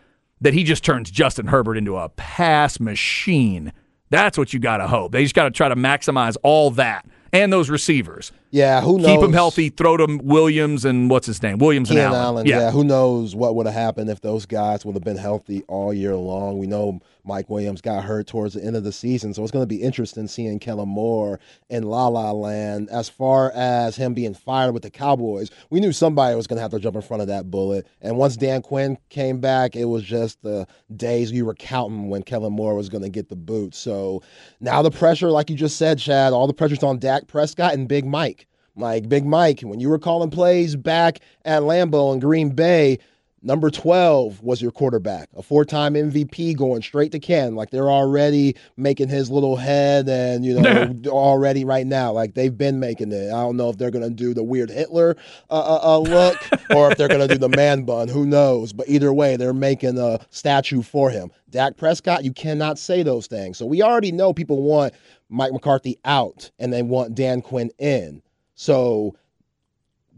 [0.41, 3.73] that he just turns Justin Herbert into a pass machine.
[4.11, 5.13] That's what you got to hope.
[5.13, 8.33] They just got to try to maximize all that and those receivers.
[8.51, 9.07] Yeah, who knows?
[9.07, 9.69] Keep them healthy.
[9.69, 11.59] Throw to Williams and what's his name?
[11.59, 12.21] Williams and Allen.
[12.21, 12.47] Allen.
[12.47, 12.61] Yeah.
[12.61, 15.93] yeah, who knows what would have happened if those guys would have been healthy all
[15.93, 16.59] year long?
[16.59, 19.63] We know Mike Williams got hurt towards the end of the season, so it's going
[19.63, 22.89] to be interesting seeing Kellen Moore in La La Land.
[22.91, 26.63] As far as him being fired with the Cowboys, we knew somebody was going to
[26.63, 27.87] have to jump in front of that bullet.
[28.01, 30.67] And once Dan Quinn came back, it was just the
[30.97, 33.75] days you were counting when Kellen Moore was going to get the boot.
[33.75, 34.23] So
[34.61, 37.87] now the pressure, like you just said, Chad, all the pressure's on Dak Prescott and
[37.87, 38.47] Big Mike.
[38.75, 42.99] Like Big Mike, when you were calling plays back at Lambeau and Green Bay,
[43.43, 47.55] number 12 was your quarterback, a four time MVP going straight to Ken.
[47.55, 52.13] Like they're already making his little head and, you know, already right now.
[52.13, 53.29] Like they've been making it.
[53.29, 55.17] I don't know if they're going to do the weird Hitler
[55.51, 56.37] uh, uh, uh look
[56.75, 58.09] or if they're going to do the man bun.
[58.09, 58.73] Who knows?
[58.73, 61.31] But either way, they're making a statue for him.
[61.51, 63.59] Dak Prescott, you cannot say those things.
[63.59, 64.95] So we already know people want
[65.29, 68.23] Mike McCarthy out and they want Dan Quinn in.
[68.55, 69.15] So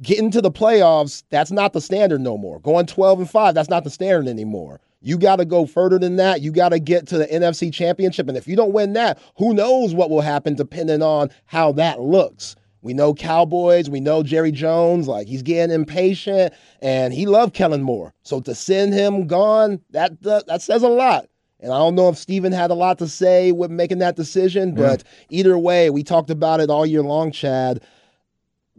[0.03, 2.61] getting to the playoffs, that's not the standard no more.
[2.61, 4.81] Going 12 and 5, that's not the standard anymore.
[5.03, 6.43] You got to go further than that.
[6.43, 8.29] You got to get to the NFC championship.
[8.29, 12.01] And if you don't win that, who knows what will happen depending on how that
[12.01, 12.57] looks.
[12.83, 13.91] We know Cowboys.
[13.91, 15.07] We know Jerry Jones.
[15.07, 18.15] Like he's getting impatient, and he loved Kellen Moore.
[18.23, 21.29] So to send him gone, that uh, that says a lot.
[21.61, 24.75] And I don't know if Stephen had a lot to say with making that decision,
[24.75, 25.41] but yeah.
[25.41, 27.83] either way, we talked about it all year long, Chad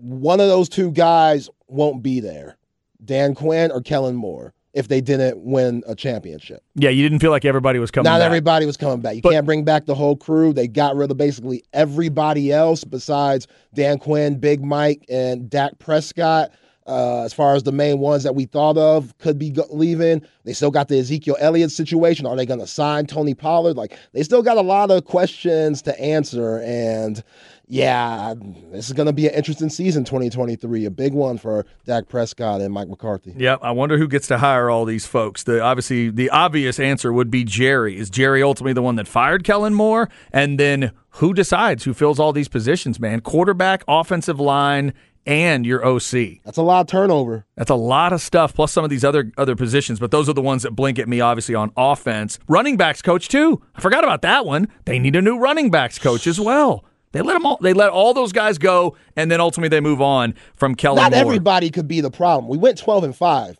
[0.01, 2.57] one of those two guys won't be there
[3.03, 6.63] Dan Quinn or Kellen Moore if they didn't win a championship.
[6.75, 8.11] Yeah, you didn't feel like everybody was coming back.
[8.13, 8.25] Not back.
[8.27, 9.15] everybody was coming back.
[9.15, 10.53] You but, can't bring back the whole crew.
[10.53, 16.51] They got rid of basically everybody else besides Dan Quinn, Big Mike, and Dak Prescott.
[16.87, 20.21] Uh, as far as the main ones that we thought of could be go- leaving,
[20.45, 22.25] they still got the Ezekiel Elliott situation.
[22.25, 23.77] Are they going to sign Tony Pollard?
[23.77, 27.23] Like they still got a lot of questions to answer, and
[27.71, 28.33] yeah,
[28.73, 32.59] this is going to be an interesting season 2023, a big one for Dak Prescott
[32.59, 33.33] and Mike McCarthy.
[33.37, 35.43] Yep, I wonder who gets to hire all these folks.
[35.43, 37.97] The obviously the obvious answer would be Jerry.
[37.97, 40.09] Is Jerry ultimately the one that fired Kellen Moore?
[40.33, 43.21] And then who decides who fills all these positions, man?
[43.21, 44.93] Quarterback, offensive line,
[45.25, 46.41] and your OC.
[46.43, 47.45] That's a lot of turnover.
[47.55, 49.97] That's a lot of stuff, plus some of these other other positions.
[49.97, 52.37] But those are the ones that blink at me, obviously, on offense.
[52.49, 53.61] Running backs coach too.
[53.75, 54.67] I forgot about that one.
[54.83, 56.83] They need a new running backs coach as well.
[57.11, 57.57] They let them all.
[57.61, 60.97] They let all those guys go, and then ultimately they move on from Kellen.
[60.97, 61.21] Not Moore.
[61.21, 62.47] everybody could be the problem.
[62.47, 63.57] We went twelve and five.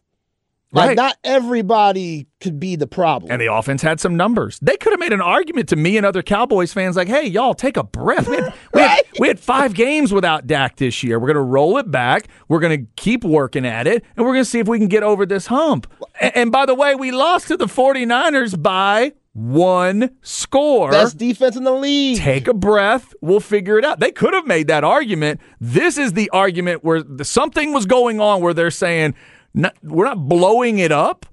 [0.74, 0.96] Like right.
[0.96, 3.30] not everybody could be the problem.
[3.30, 4.58] And the offense had some numbers.
[4.62, 7.54] They could have made an argument to me and other Cowboys fans like, "Hey, y'all,
[7.54, 8.30] take a breath.
[8.30, 11.20] We had, we had, we had five games without Dak this year.
[11.20, 12.28] We're going to roll it back.
[12.48, 14.88] We're going to keep working at it, and we're going to see if we can
[14.88, 15.92] get over this hump."
[16.22, 20.92] And, and by the way, we lost to the 49ers by one score.
[20.92, 22.18] Best defense in the league.
[22.20, 23.14] Take a breath.
[23.22, 24.00] We'll figure it out.
[24.00, 25.40] They could have made that argument.
[25.60, 29.16] This is the argument where something was going on where they're saying,
[29.84, 31.26] we're not blowing it up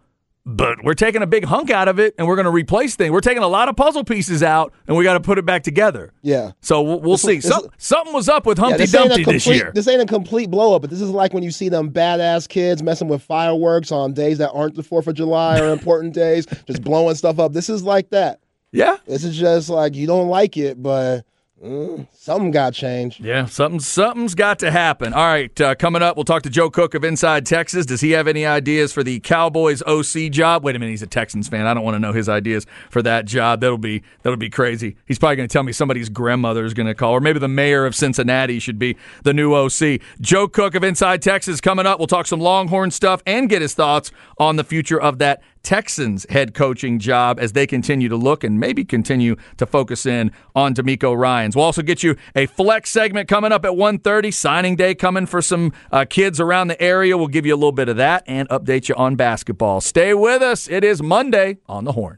[0.49, 3.13] but we're taking a big hunk out of it and we're going to replace things.
[3.13, 5.63] We're taking a lot of puzzle pieces out and we got to put it back
[5.63, 6.15] together.
[6.23, 6.53] Yeah.
[6.63, 7.43] So we'll, we'll see.
[7.43, 9.73] Some, something was up with Humpty yeah, this Dumpty complete, this year.
[9.75, 12.49] This ain't a complete blow up, but this is like when you see them badass
[12.49, 16.47] kids messing with fireworks on days that aren't the 4th of July or important days,
[16.67, 17.53] just blowing stuff up.
[17.53, 18.41] This is like that.
[18.73, 18.97] Yeah.
[19.07, 21.27] This is just like you don't like it, but
[21.61, 23.19] Something got changed.
[23.19, 25.13] Yeah, something something's got to happen.
[25.13, 27.85] All right, uh, coming up, we'll talk to Joe Cook of Inside Texas.
[27.85, 30.63] Does he have any ideas for the Cowboys OC job?
[30.63, 31.67] Wait a minute, he's a Texans fan.
[31.67, 33.61] I don't want to know his ideas for that job.
[33.61, 34.97] That'll be that'll be crazy.
[35.07, 37.49] He's probably going to tell me somebody's grandmother is going to call, or maybe the
[37.49, 40.01] mayor of Cincinnati should be the new OC.
[40.21, 41.99] Joe Cook of Inside Texas coming up.
[41.99, 46.27] We'll talk some Longhorn stuff and get his thoughts on the future of that Texans
[46.31, 50.75] head coaching job as they continue to look and maybe continue to focus in on
[50.75, 51.55] DeMeco Ryans.
[51.55, 55.43] We'll also get you a flex segment coming up at 1.30, signing day coming for
[55.43, 57.17] some uh, kids around the area.
[57.19, 59.81] We'll give you a little bit of that and update you on basketball.
[59.81, 60.69] Stay with us.
[60.69, 62.17] It is Monday on the Horn.